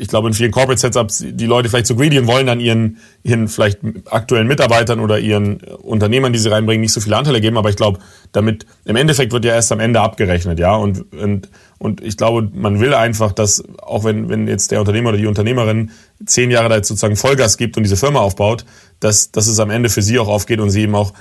ich 0.00 0.08
glaube, 0.08 0.28
in 0.28 0.34
vielen 0.34 0.50
Corporate 0.50 0.80
Setups 0.80 1.24
die 1.26 1.46
Leute 1.46 1.68
vielleicht 1.68 1.86
zu 1.86 1.94
greedy 1.94 2.18
und 2.18 2.26
wollen 2.26 2.46
dann 2.46 2.58
ihren, 2.58 2.98
ihren 3.22 3.48
vielleicht 3.48 3.78
aktuellen 4.06 4.48
Mitarbeitern 4.48 4.98
oder 4.98 5.18
ihren 5.18 5.58
Unternehmern, 5.60 6.32
die 6.32 6.38
sie 6.38 6.50
reinbringen, 6.50 6.80
nicht 6.80 6.92
so 6.92 7.00
viele 7.00 7.16
Anteile 7.16 7.40
geben. 7.40 7.58
Aber 7.58 7.68
ich 7.68 7.76
glaube, 7.76 7.98
damit 8.32 8.66
im 8.86 8.96
Endeffekt 8.96 9.32
wird 9.32 9.44
ja 9.44 9.54
erst 9.54 9.70
am 9.72 9.80
Ende 9.80 10.00
abgerechnet, 10.00 10.58
ja. 10.58 10.74
Und, 10.74 11.12
und, 11.12 11.50
und 11.78 12.02
ich 12.02 12.16
glaube, 12.16 12.50
man 12.54 12.80
will 12.80 12.94
einfach, 12.94 13.32
dass 13.32 13.62
auch 13.82 14.04
wenn, 14.04 14.28
wenn 14.30 14.48
jetzt 14.48 14.70
der 14.70 14.80
Unternehmer 14.80 15.10
oder 15.10 15.18
die 15.18 15.26
Unternehmerin 15.26 15.90
zehn 16.24 16.50
Jahre 16.50 16.70
da 16.70 16.76
jetzt 16.76 16.88
sozusagen 16.88 17.16
Vollgas 17.16 17.58
gibt 17.58 17.76
und 17.76 17.82
diese 17.82 17.96
Firma 17.96 18.20
aufbaut, 18.20 18.64
dass, 19.00 19.30
dass 19.32 19.46
es 19.46 19.60
am 19.60 19.70
Ende 19.70 19.90
für 19.90 20.02
sie 20.02 20.18
auch 20.18 20.28
aufgeht 20.28 20.60
und 20.60 20.70
sie 20.70 20.82
eben 20.82 20.94
auch 20.94 21.12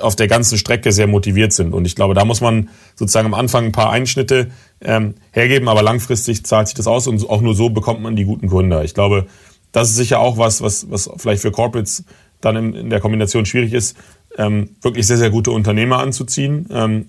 auf 0.00 0.16
der 0.16 0.28
ganzen 0.28 0.58
Strecke 0.58 0.92
sehr 0.92 1.06
motiviert 1.06 1.52
sind. 1.52 1.74
Und 1.74 1.84
ich 1.84 1.94
glaube, 1.94 2.14
da 2.14 2.24
muss 2.24 2.40
man 2.40 2.70
sozusagen 2.94 3.26
am 3.26 3.34
Anfang 3.34 3.66
ein 3.66 3.72
paar 3.72 3.90
Einschnitte 3.90 4.50
ähm, 4.80 5.14
hergeben, 5.30 5.68
aber 5.68 5.82
langfristig 5.82 6.44
zahlt 6.44 6.68
sich 6.68 6.74
das 6.74 6.86
aus 6.86 7.06
und 7.06 7.28
auch 7.28 7.40
nur 7.40 7.54
so 7.54 7.70
bekommt 7.70 8.00
man 8.00 8.16
die 8.16 8.24
guten 8.24 8.48
Gründer. 8.48 8.84
Ich 8.84 8.94
glaube, 8.94 9.26
das 9.72 9.90
ist 9.90 9.96
sicher 9.96 10.20
auch 10.20 10.38
was, 10.38 10.62
was, 10.62 10.90
was 10.90 11.10
vielleicht 11.16 11.42
für 11.42 11.50
Corporates 11.50 12.04
dann 12.40 12.56
in, 12.56 12.74
in 12.74 12.90
der 12.90 13.00
Kombination 13.00 13.46
schwierig 13.46 13.72
ist, 13.72 13.96
ähm, 14.36 14.70
wirklich 14.82 15.06
sehr, 15.06 15.16
sehr 15.16 15.30
gute 15.30 15.50
Unternehmer 15.50 15.98
anzuziehen. 15.98 16.66
Ähm, 16.70 17.06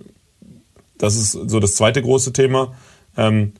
das 0.97 1.15
ist 1.15 1.31
so 1.31 1.59
das 1.59 1.75
zweite 1.75 2.01
große 2.01 2.33
Thema. 2.33 2.73
Ähm, 3.17 3.53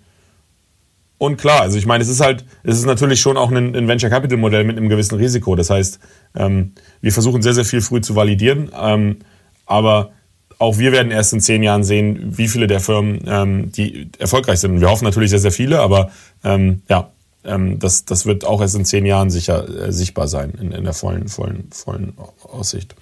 und 1.18 1.38
klar, 1.38 1.62
also 1.62 1.78
ich 1.78 1.86
meine, 1.86 2.04
es 2.04 2.10
ist 2.10 2.22
halt, 2.22 2.44
es 2.64 2.78
ist 2.78 2.86
natürlich 2.86 3.22
schon 3.22 3.38
auch 3.38 3.50
ein, 3.50 3.76
ein 3.76 3.88
Venture 3.88 4.10
Capital 4.10 4.38
Modell 4.38 4.66
mit 4.66 4.78
einem 4.78 4.90
gewissen 4.90 5.18
Risiko. 5.18 5.56
Das 5.56 5.70
heißt, 5.70 6.00
ähm, 6.36 6.74
wir 7.02 7.12
versuchen 7.14 7.42
sehr, 7.42 7.54
sehr 7.54 7.66
viel 7.66 7.82
früh 7.82 8.02
zu 8.02 8.16
validieren, 8.16 8.72
ähm, 8.78 9.20
aber 9.66 10.12
auch 10.58 10.78
wir 10.78 10.92
werden 10.92 11.12
erst 11.12 11.34
in 11.34 11.40
zehn 11.40 11.64
Jahren 11.64 11.84
sehen, 11.84 12.38
wie 12.38 12.48
viele 12.48 12.68
der 12.68 12.80
Firmen, 12.80 13.22
ähm, 13.28 13.72
die 13.72 14.10
erfolgreich 14.20 14.60
sind. 14.60 14.80
Wir 14.82 14.90
hoffen 14.90 15.06
natürlich 15.06 15.30
sehr, 15.30 15.40
sehr 15.40 15.52
viele, 15.52 15.80
aber 15.80 16.12
ähm, 16.44 16.82
ja, 16.90 17.12
ähm, 17.46 17.80
das, 17.80 18.06
das 18.06 18.26
wird 18.26 18.46
auch 18.46 18.62
erst 18.62 18.76
in 18.76 18.86
zehn 18.86 19.06
Jahren 19.06 19.30
sicher 19.30 19.88
äh, 19.88 19.92
sichtbar 19.92 20.28
sein 20.28 20.52
in, 20.60 20.72
in 20.72 20.84
der 20.84 20.94
vollen, 20.94 21.28
vollen, 21.28 21.70
vollen 21.72 22.14
Aussicht. 22.44 22.96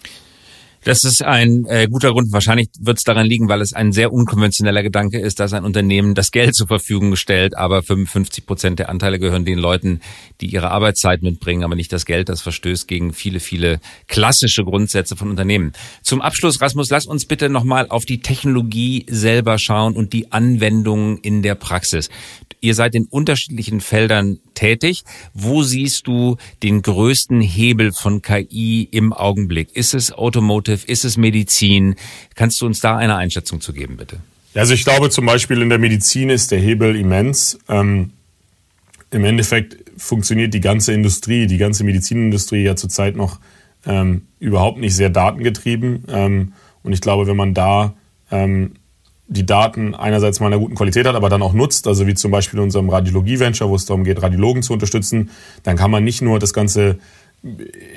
Das 0.86 1.06
ist 1.06 1.24
ein 1.24 1.66
äh, 1.66 1.88
guter 1.90 2.12
Grund. 2.12 2.34
Wahrscheinlich 2.34 2.68
wird 2.78 2.98
es 2.98 3.06
daran 3.06 3.26
liegen, 3.26 3.48
weil 3.48 3.62
es 3.62 3.72
ein 3.72 3.94
sehr 3.94 4.12
unkonventioneller 4.12 4.84
Gedanke 4.84 5.18
ist, 5.18 5.40
dass 5.40 5.54
ein 5.54 5.64
Unternehmen 5.64 6.14
das 6.14 6.32
Geld 6.32 6.56
zur 6.56 6.68
Verfügung 6.68 7.16
stellt, 7.16 7.56
aber 7.56 7.84
55 7.84 8.46
Prozent 8.46 8.80
der 8.80 8.90
Anteile 8.90 9.18
gehören 9.18 9.46
den 9.46 9.60
Leuten, 9.60 10.02
die 10.42 10.48
ihre 10.48 10.72
Arbeitszeit 10.72 11.22
mitbringen, 11.22 11.64
aber 11.64 11.76
nicht 11.76 11.94
das 11.94 12.06
Geld. 12.06 12.28
Das 12.28 12.42
verstößt 12.42 12.90
gegen 12.90 13.14
viele, 13.14 13.40
viele 13.40 13.80
klassische 14.08 14.66
Grundsätze 14.66 15.16
von 15.16 15.30
Unternehmen. 15.30 15.72
Zum 16.02 16.22
Abschluss, 16.22 16.60
Rasmus, 16.60 16.90
lass 16.90 17.06
uns 17.06 17.26
bitte 17.26 17.48
nochmal 17.48 17.88
auf 17.88 18.04
die 18.04 18.20
Technologie 18.20 19.06
selber 19.10 19.60
schauen 19.60 19.96
und 19.96 20.12
die 20.12 20.34
Anwendungen 20.34 21.18
in 21.20 21.44
der 21.44 21.56
Praxis. 21.56 22.10
Ihr 22.60 22.76
seid 22.76 22.96
in 22.96 23.06
unterschiedlichen 23.06 23.82
Feldern 23.82 24.40
tätig. 24.54 25.04
Wo 25.34 25.64
siehst 25.64 26.08
du 26.08 26.38
den 26.62 26.82
größten 26.82 27.42
Hebel 27.42 27.92
von 27.92 28.22
KI 28.22 28.88
im 28.90 29.12
Augenblick? 29.12 29.76
Ist 29.76 29.94
es 29.94 30.12
Automotive? 30.14 30.73
Ist 30.74 31.06
es 31.06 31.18
Medizin? 31.18 31.96
Kannst 32.36 32.62
du 32.62 32.66
uns 32.66 32.80
da 32.80 32.98
eine 32.98 33.16
Einschätzung 33.16 33.62
zu 33.62 33.74
geben, 33.74 33.98
bitte? 33.98 34.18
Also 34.56 34.74
ich 34.74 34.84
glaube 34.84 35.10
zum 35.10 35.26
Beispiel 35.26 35.62
in 35.62 35.70
der 35.70 35.80
Medizin 35.80 36.30
ist 36.30 36.52
der 36.52 36.60
Hebel 36.60 36.96
immens. 36.96 37.58
Ähm, 37.68 38.12
Im 39.12 39.26
Endeffekt 39.26 39.78
funktioniert 39.98 40.54
die 40.54 40.60
ganze 40.60 40.94
Industrie, 40.94 41.48
die 41.48 41.58
ganze 41.58 41.84
Medizinindustrie 41.84 42.64
ja 42.64 42.76
zurzeit 42.76 43.16
noch 43.16 43.40
ähm, 43.86 44.24
überhaupt 44.40 44.80
nicht 44.80 44.96
sehr 44.96 45.10
datengetrieben. 45.10 46.06
Ähm, 46.08 46.54
und 46.84 46.94
ich 46.94 47.02
glaube, 47.02 47.28
wenn 47.28 47.38
man 47.38 47.54
da 47.54 47.94
ähm, 48.32 48.74
die 49.28 49.46
Daten 49.46 49.96
einerseits 49.96 50.40
mal 50.40 50.48
in 50.48 50.54
einer 50.54 50.62
guten 50.62 50.76
Qualität 50.76 51.08
hat, 51.08 51.16
aber 51.16 51.30
dann 51.30 51.42
auch 51.42 51.54
nutzt, 51.54 51.88
also 51.88 52.06
wie 52.08 52.14
zum 52.14 52.32
Beispiel 52.32 52.60
in 52.60 52.66
unserem 52.66 52.90
Radiologie-Venture, 52.90 53.70
wo 53.70 53.76
es 53.76 53.86
darum 53.86 54.04
geht, 54.04 54.22
Radiologen 54.22 54.62
zu 54.62 54.74
unterstützen, 54.74 55.32
dann 55.64 55.78
kann 55.78 55.92
man 55.92 56.04
nicht 56.04 56.22
nur 56.22 56.40
das 56.40 56.54
ganze 56.54 57.00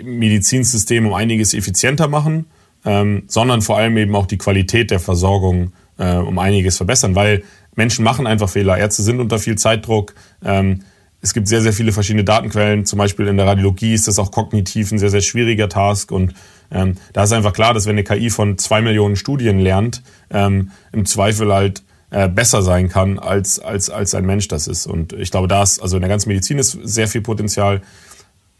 Medizinsystem 0.02 1.06
um 1.06 1.14
einiges 1.14 1.54
effizienter 1.54 2.08
machen, 2.08 2.46
ähm, 2.86 3.24
sondern 3.26 3.60
vor 3.60 3.76
allem 3.76 3.98
eben 3.98 4.14
auch 4.16 4.26
die 4.26 4.38
Qualität 4.38 4.90
der 4.90 5.00
Versorgung 5.00 5.72
äh, 5.98 6.16
um 6.16 6.38
einiges 6.38 6.78
verbessern, 6.78 7.14
weil 7.14 7.42
Menschen 7.74 8.04
machen 8.04 8.26
einfach 8.26 8.48
Fehler, 8.48 8.78
Ärzte 8.78 9.02
sind 9.02 9.20
unter 9.20 9.38
viel 9.38 9.58
Zeitdruck, 9.58 10.14
ähm, 10.42 10.80
es 11.26 11.34
gibt 11.34 11.48
sehr, 11.48 11.60
sehr 11.60 11.72
viele 11.72 11.92
verschiedene 11.92 12.24
Datenquellen. 12.24 12.84
Zum 12.84 12.98
Beispiel 12.98 13.26
in 13.26 13.36
der 13.36 13.46
Radiologie 13.46 13.94
ist 13.94 14.06
das 14.06 14.18
auch 14.18 14.30
kognitiv 14.30 14.92
ein 14.92 14.98
sehr, 14.98 15.10
sehr 15.10 15.22
schwieriger 15.22 15.68
Task. 15.68 16.12
Und 16.12 16.34
ähm, 16.70 16.94
da 17.12 17.24
ist 17.24 17.32
einfach 17.32 17.52
klar, 17.52 17.74
dass 17.74 17.86
wenn 17.86 17.96
eine 17.96 18.04
KI 18.04 18.30
von 18.30 18.58
zwei 18.58 18.80
Millionen 18.80 19.16
Studien 19.16 19.58
lernt, 19.58 20.02
ähm, 20.30 20.70
im 20.92 21.04
Zweifel 21.04 21.52
halt 21.52 21.82
äh, 22.10 22.28
besser 22.28 22.62
sein 22.62 22.88
kann, 22.88 23.18
als, 23.18 23.58
als, 23.58 23.90
als 23.90 24.14
ein 24.14 24.24
Mensch 24.24 24.46
das 24.48 24.68
ist. 24.68 24.86
Und 24.86 25.12
ich 25.14 25.30
glaube, 25.30 25.48
da 25.48 25.62
ist, 25.62 25.80
also 25.80 25.96
in 25.96 26.02
der 26.02 26.10
ganzen 26.10 26.28
Medizin 26.28 26.58
ist 26.58 26.78
sehr 26.82 27.08
viel 27.08 27.22
Potenzial. 27.22 27.82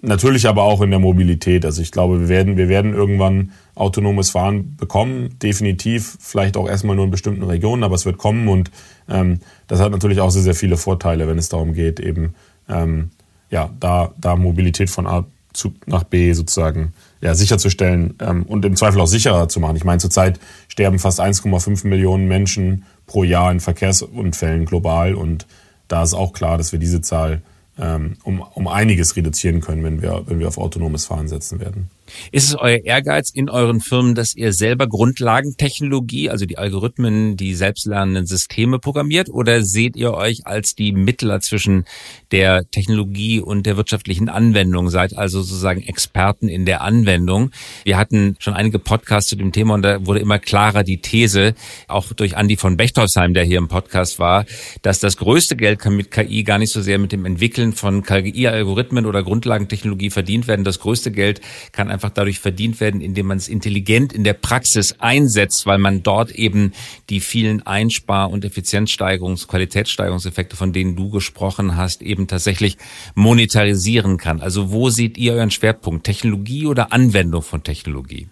Natürlich 0.00 0.48
aber 0.48 0.64
auch 0.64 0.82
in 0.82 0.90
der 0.90 0.98
Mobilität. 0.98 1.64
Also 1.64 1.82
ich 1.82 1.92
glaube, 1.92 2.20
wir 2.20 2.28
werden, 2.28 2.56
wir 2.56 2.68
werden 2.68 2.94
irgendwann 2.94 3.52
autonomes 3.76 4.30
Fahren 4.30 4.74
bekommen. 4.76 5.38
Definitiv, 5.38 6.16
vielleicht 6.20 6.56
auch 6.56 6.68
erstmal 6.68 6.96
nur 6.96 7.04
in 7.04 7.10
bestimmten 7.12 7.44
Regionen, 7.44 7.84
aber 7.84 7.94
es 7.94 8.04
wird 8.04 8.18
kommen 8.18 8.48
und 8.48 8.72
ähm, 9.08 9.40
das 9.68 9.80
hat 9.80 9.92
natürlich 9.92 10.20
auch 10.20 10.30
sehr, 10.30 10.42
sehr 10.42 10.54
viele 10.54 10.76
Vorteile, 10.76 11.28
wenn 11.28 11.38
es 11.38 11.48
darum 11.48 11.74
geht, 11.74 12.00
eben 12.00 12.34
ähm, 12.68 13.10
ja, 13.50 13.70
da, 13.78 14.12
da 14.18 14.34
Mobilität 14.34 14.90
von 14.90 15.06
A 15.06 15.24
zu, 15.52 15.74
nach 15.86 16.04
B 16.04 16.32
sozusagen 16.32 16.92
ja, 17.20 17.34
sicherzustellen 17.34 18.14
ähm, 18.20 18.42
und 18.42 18.64
im 18.64 18.76
Zweifel 18.76 19.00
auch 19.00 19.06
sicherer 19.06 19.48
zu 19.48 19.60
machen. 19.60 19.76
Ich 19.76 19.84
meine, 19.84 19.98
zurzeit 19.98 20.40
sterben 20.68 20.98
fast 20.98 21.20
1,5 21.20 21.86
Millionen 21.86 22.28
Menschen 22.28 22.84
pro 23.06 23.24
Jahr 23.24 23.52
in 23.52 23.60
Verkehrsunfällen 23.60 24.66
global 24.66 25.14
und 25.14 25.46
da 25.88 26.02
ist 26.02 26.14
auch 26.14 26.32
klar, 26.32 26.58
dass 26.58 26.72
wir 26.72 26.78
diese 26.78 27.00
Zahl 27.00 27.42
ähm, 27.78 28.16
um, 28.24 28.40
um 28.40 28.68
einiges 28.68 29.16
reduzieren 29.16 29.60
können, 29.60 29.84
wenn 29.84 30.02
wir, 30.02 30.24
wenn 30.26 30.38
wir 30.38 30.48
auf 30.48 30.58
autonomes 30.58 31.06
Fahren 31.06 31.28
setzen 31.28 31.60
werden. 31.60 31.90
Ist 32.32 32.48
es 32.48 32.54
euer 32.54 32.84
Ehrgeiz 32.84 33.30
in 33.30 33.48
euren 33.48 33.80
Firmen, 33.80 34.14
dass 34.14 34.34
ihr 34.34 34.52
selber 34.52 34.86
Grundlagentechnologie, 34.86 36.30
also 36.30 36.46
die 36.46 36.58
Algorithmen, 36.58 37.36
die 37.36 37.54
selbstlernenden 37.54 38.26
Systeme 38.26 38.78
programmiert, 38.78 39.28
oder 39.28 39.62
seht 39.62 39.96
ihr 39.96 40.14
euch 40.14 40.46
als 40.46 40.74
die 40.74 40.92
Mittler 40.92 41.40
zwischen 41.40 41.84
der 42.30 42.70
Technologie 42.70 43.40
und 43.40 43.66
der 43.66 43.76
wirtschaftlichen 43.76 44.28
Anwendung, 44.28 44.90
seid 44.90 45.16
also 45.16 45.42
sozusagen 45.42 45.82
Experten 45.82 46.48
in 46.48 46.64
der 46.64 46.80
Anwendung? 46.82 47.50
Wir 47.84 47.96
hatten 47.96 48.36
schon 48.38 48.54
einige 48.54 48.78
Podcasts 48.78 49.30
zu 49.30 49.36
dem 49.36 49.52
Thema 49.52 49.74
und 49.74 49.82
da 49.82 50.06
wurde 50.06 50.20
immer 50.20 50.38
klarer 50.38 50.84
die 50.84 51.00
These, 51.00 51.54
auch 51.88 52.12
durch 52.12 52.34
Andy 52.34 52.56
von 52.56 52.76
Bechtolsheim, 52.76 53.34
der 53.34 53.44
hier 53.44 53.58
im 53.58 53.68
Podcast 53.68 54.18
war, 54.18 54.46
dass 54.82 55.00
das 55.00 55.16
größte 55.16 55.56
Geld 55.56 55.78
kann 55.78 55.96
mit 55.96 56.10
KI 56.10 56.42
gar 56.44 56.58
nicht 56.58 56.72
so 56.72 56.80
sehr 56.80 56.98
mit 56.98 57.12
dem 57.12 57.24
Entwickeln 57.24 57.72
von 57.72 58.02
KI-Algorithmen 58.02 59.06
oder 59.06 59.22
Grundlagentechnologie 59.22 60.10
verdient 60.10 60.48
werden. 60.48 60.64
Das 60.64 60.80
größte 60.80 61.10
Geld 61.10 61.40
kann 61.72 61.88
einfach 61.96 62.10
dadurch 62.10 62.40
verdient 62.40 62.78
werden, 62.80 63.00
indem 63.00 63.26
man 63.26 63.38
es 63.38 63.48
intelligent 63.48 64.12
in 64.12 64.22
der 64.22 64.34
Praxis 64.34 64.96
einsetzt, 64.98 65.64
weil 65.64 65.78
man 65.78 66.02
dort 66.02 66.30
eben 66.30 66.72
die 67.08 67.20
vielen 67.20 67.66
Einspar- 67.66 68.30
und 68.30 68.44
Effizienzsteigerungs-, 68.44 69.46
Qualitätssteigerungseffekte, 69.46 70.56
von 70.56 70.74
denen 70.74 70.94
du 70.94 71.08
gesprochen 71.08 71.76
hast, 71.76 72.02
eben 72.02 72.26
tatsächlich 72.26 72.76
monetarisieren 73.14 74.18
kann. 74.18 74.42
Also 74.42 74.70
wo 74.70 74.90
seht 74.90 75.16
ihr 75.16 75.32
euren 75.32 75.50
Schwerpunkt? 75.50 76.04
Technologie 76.04 76.66
oder 76.66 76.92
Anwendung 76.92 77.40
von 77.40 77.62
Technologie? 77.62 78.28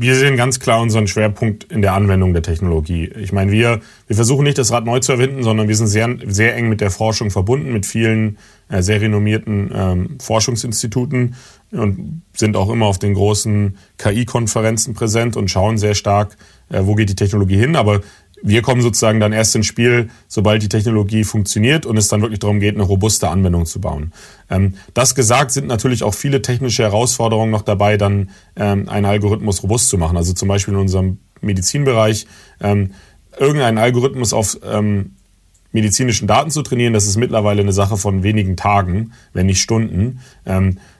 Wir 0.00 0.14
sehen 0.14 0.36
ganz 0.36 0.60
klar 0.60 0.80
unseren 0.80 1.08
Schwerpunkt 1.08 1.64
in 1.72 1.82
der 1.82 1.92
Anwendung 1.92 2.32
der 2.32 2.44
Technologie. 2.44 3.10
Ich 3.20 3.32
meine, 3.32 3.50
wir, 3.50 3.80
wir 4.06 4.14
versuchen 4.14 4.44
nicht 4.44 4.56
das 4.56 4.70
Rad 4.70 4.84
neu 4.84 5.00
zu 5.00 5.10
erfinden, 5.10 5.42
sondern 5.42 5.66
wir 5.66 5.74
sind 5.74 5.88
sehr, 5.88 6.16
sehr 6.24 6.54
eng 6.54 6.68
mit 6.68 6.80
der 6.80 6.92
Forschung 6.92 7.32
verbunden, 7.32 7.72
mit 7.72 7.84
vielen 7.84 8.38
äh, 8.68 8.80
sehr 8.80 9.00
renommierten 9.00 9.72
ähm, 9.74 10.18
Forschungsinstituten 10.20 11.34
und 11.72 12.22
sind 12.32 12.56
auch 12.56 12.70
immer 12.70 12.86
auf 12.86 13.00
den 13.00 13.14
großen 13.14 13.76
KI-Konferenzen 13.96 14.94
präsent 14.94 15.36
und 15.36 15.50
schauen 15.50 15.78
sehr 15.78 15.96
stark, 15.96 16.36
äh, 16.68 16.82
wo 16.84 16.94
geht 16.94 17.08
die 17.08 17.16
Technologie 17.16 17.58
hin. 17.58 17.74
Aber 17.74 18.00
wir 18.42 18.62
kommen 18.62 18.82
sozusagen 18.82 19.20
dann 19.20 19.32
erst 19.32 19.54
ins 19.56 19.66
Spiel, 19.66 20.10
sobald 20.28 20.62
die 20.62 20.68
Technologie 20.68 21.24
funktioniert 21.24 21.86
und 21.86 21.96
es 21.96 22.08
dann 22.08 22.20
wirklich 22.22 22.40
darum 22.40 22.60
geht, 22.60 22.74
eine 22.74 22.84
robuste 22.84 23.28
Anwendung 23.28 23.66
zu 23.66 23.80
bauen. 23.80 24.12
Ähm, 24.50 24.74
das 24.94 25.14
gesagt 25.14 25.50
sind 25.50 25.66
natürlich 25.66 26.02
auch 26.02 26.14
viele 26.14 26.42
technische 26.42 26.82
Herausforderungen 26.82 27.50
noch 27.50 27.62
dabei, 27.62 27.96
dann 27.96 28.30
ähm, 28.56 28.88
einen 28.88 29.06
Algorithmus 29.06 29.62
robust 29.62 29.88
zu 29.88 29.98
machen. 29.98 30.16
Also 30.16 30.32
zum 30.32 30.48
Beispiel 30.48 30.74
in 30.74 30.80
unserem 30.80 31.18
Medizinbereich 31.40 32.26
ähm, 32.60 32.92
irgendeinen 33.38 33.78
Algorithmus 33.78 34.32
auf 34.32 34.58
medizinischen 35.70 36.26
Daten 36.26 36.50
zu 36.50 36.62
trainieren, 36.62 36.92
das 36.92 37.06
ist 37.06 37.18
mittlerweile 37.18 37.60
eine 37.60 37.72
Sache 37.72 37.96
von 37.96 38.24
wenigen 38.24 38.56
Tagen, 38.56 39.12
wenn 39.32 39.46
nicht 39.46 39.60
Stunden. 39.60 40.18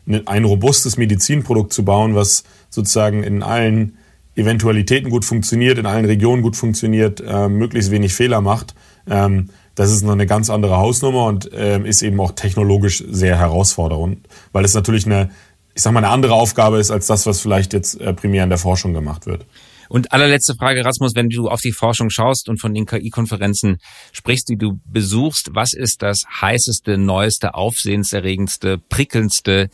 Ne, 0.09 0.23
ein 0.25 0.45
robustes 0.45 0.97
Medizinprodukt 0.97 1.71
zu 1.71 1.85
bauen, 1.85 2.15
was 2.15 2.43
sozusagen 2.71 3.23
in 3.23 3.43
allen 3.43 3.98
Eventualitäten 4.39 5.11
gut 5.11 5.25
funktioniert, 5.25 5.79
in 5.79 5.87
allen 5.87 6.05
Regionen 6.05 6.43
gut 6.43 6.57
funktioniert, 6.57 7.21
äh, 7.21 7.49
möglichst 7.49 7.91
wenig 7.91 8.15
Fehler 8.15 8.41
macht. 8.41 8.75
Ähm, 9.09 9.51
das 9.75 9.91
ist 9.91 10.03
noch 10.03 10.13
eine 10.13 10.27
ganz 10.27 10.49
andere 10.49 10.77
Hausnummer 10.79 11.27
und 11.27 11.53
äh, 11.53 11.81
ist 11.81 12.03
eben 12.03 12.21
auch 12.21 12.33
technologisch 12.33 13.05
sehr 13.09 13.39
herausfordernd, 13.39 14.19
weil 14.53 14.65
es 14.65 14.75
natürlich 14.75 15.07
eine, 15.07 15.31
ich 15.75 15.83
sag 15.83 15.93
mal, 15.93 16.05
eine 16.05 16.13
andere 16.13 16.35
Aufgabe 16.35 16.79
ist 16.79 16.91
als 16.91 17.07
das, 17.07 17.27
was 17.27 17.41
vielleicht 17.41 17.73
jetzt 17.73 18.01
äh, 18.01 18.13
primär 18.13 18.45
in 18.45 18.49
der 18.49 18.59
Forschung 18.59 18.95
gemacht 18.95 19.27
wird. 19.27 19.45
Und 19.89 20.13
allerletzte 20.13 20.55
Frage, 20.55 20.85
Rasmus, 20.85 21.15
wenn 21.15 21.29
du 21.29 21.49
auf 21.49 21.61
die 21.61 21.73
Forschung 21.73 22.11
schaust 22.11 22.49
und 22.49 22.61
von 22.61 22.75
den 22.75 22.87
KI-Konferenzen 22.87 23.79
sprichst, 24.13 24.49
die 24.49 24.57
du 24.57 24.81
besuchst, 24.87 25.51
was 25.55 25.73
ist 25.73 26.03
das 26.03 26.25
heißeste, 26.41 26.99
neueste, 26.99 27.55
aufsehenserregendste, 27.55 28.79
prickelndste, 28.79 29.71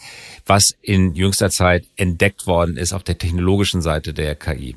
was 0.46 0.74
in 0.82 1.14
jüngster 1.14 1.50
Zeit 1.50 1.86
entdeckt 1.96 2.46
worden 2.46 2.76
ist 2.76 2.92
auf 2.92 3.02
der 3.02 3.18
technologischen 3.18 3.82
Seite 3.82 4.14
der 4.14 4.34
KI? 4.34 4.76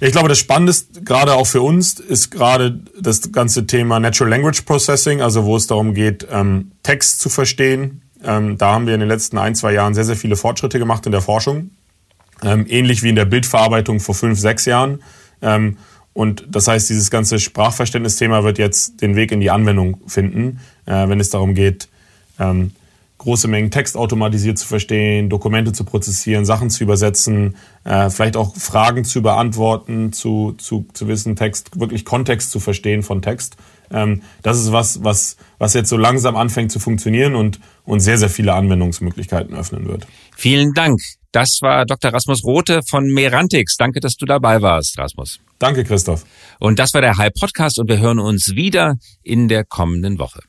Ich 0.00 0.12
glaube, 0.12 0.28
das 0.28 0.38
Spannendste 0.38 1.02
gerade 1.02 1.34
auch 1.34 1.46
für 1.46 1.60
uns 1.60 1.98
ist 1.98 2.30
gerade 2.30 2.78
das 3.00 3.32
ganze 3.32 3.66
Thema 3.66 3.98
Natural 3.98 4.30
Language 4.30 4.62
Processing, 4.62 5.20
also 5.20 5.44
wo 5.44 5.56
es 5.56 5.66
darum 5.66 5.92
geht, 5.92 6.26
ähm, 6.30 6.70
Text 6.84 7.20
zu 7.20 7.28
verstehen. 7.28 8.02
Ähm, 8.22 8.58
da 8.58 8.72
haben 8.72 8.86
wir 8.86 8.94
in 8.94 9.00
den 9.00 9.08
letzten 9.08 9.38
ein, 9.38 9.56
zwei 9.56 9.72
Jahren 9.72 9.94
sehr, 9.94 10.04
sehr 10.04 10.16
viele 10.16 10.36
Fortschritte 10.36 10.78
gemacht 10.78 11.04
in 11.06 11.12
der 11.12 11.20
Forschung. 11.20 11.70
Ähm, 12.42 12.66
ähnlich 12.68 13.02
wie 13.02 13.08
in 13.08 13.16
der 13.16 13.24
Bildverarbeitung 13.24 14.00
vor 14.00 14.14
fünf, 14.14 14.38
sechs 14.38 14.64
Jahren. 14.64 15.02
Ähm, 15.42 15.78
und 16.12 16.46
das 16.50 16.66
heißt, 16.66 16.90
dieses 16.90 17.10
ganze 17.10 17.38
Sprachverständnisthema 17.38 18.42
wird 18.42 18.58
jetzt 18.58 19.02
den 19.02 19.14
Weg 19.14 19.30
in 19.30 19.40
die 19.40 19.50
Anwendung 19.50 20.00
finden, 20.06 20.60
äh, 20.86 21.08
wenn 21.08 21.20
es 21.20 21.30
darum 21.30 21.54
geht, 21.54 21.88
ähm, 22.40 22.72
große 23.18 23.48
Mengen 23.48 23.70
Text 23.70 23.96
automatisiert 23.96 24.58
zu 24.58 24.66
verstehen, 24.66 25.28
Dokumente 25.28 25.72
zu 25.72 25.84
prozessieren, 25.84 26.44
Sachen 26.44 26.70
zu 26.70 26.84
übersetzen, 26.84 27.56
äh, 27.84 28.10
vielleicht 28.10 28.36
auch 28.36 28.56
Fragen 28.56 29.04
zu 29.04 29.22
beantworten, 29.22 30.12
zu, 30.12 30.54
zu, 30.58 30.86
zu 30.92 31.08
wissen, 31.08 31.36
Text, 31.36 31.78
wirklich 31.78 32.04
Kontext 32.04 32.50
zu 32.50 32.60
verstehen 32.60 33.02
von 33.02 33.20
Text. 33.20 33.56
Ähm, 33.90 34.22
das 34.42 34.58
ist 34.58 34.72
was, 34.72 35.02
was, 35.02 35.36
was 35.58 35.74
jetzt 35.74 35.88
so 35.88 35.96
langsam 35.96 36.36
anfängt 36.36 36.72
zu 36.72 36.78
funktionieren 36.78 37.34
und, 37.34 37.60
und 37.84 38.00
sehr, 38.00 38.18
sehr 38.18 38.30
viele 38.30 38.54
Anwendungsmöglichkeiten 38.54 39.54
öffnen 39.54 39.86
wird. 39.86 40.06
Vielen 40.36 40.72
Dank. 40.74 41.00
Das 41.32 41.58
war 41.60 41.84
Dr. 41.84 42.12
Rasmus 42.12 42.42
Rote 42.44 42.80
von 42.88 43.04
Merantix. 43.06 43.76
Danke, 43.76 44.00
dass 44.00 44.16
du 44.16 44.24
dabei 44.24 44.62
warst, 44.62 44.98
Rasmus. 44.98 45.40
Danke, 45.58 45.84
Christoph. 45.84 46.24
Und 46.58 46.78
das 46.78 46.94
war 46.94 47.00
der 47.00 47.18
Hype 47.18 47.34
Podcast 47.34 47.78
und 47.78 47.88
wir 47.88 47.98
hören 47.98 48.18
uns 48.18 48.54
wieder 48.54 48.94
in 49.22 49.48
der 49.48 49.64
kommenden 49.64 50.18
Woche. 50.18 50.40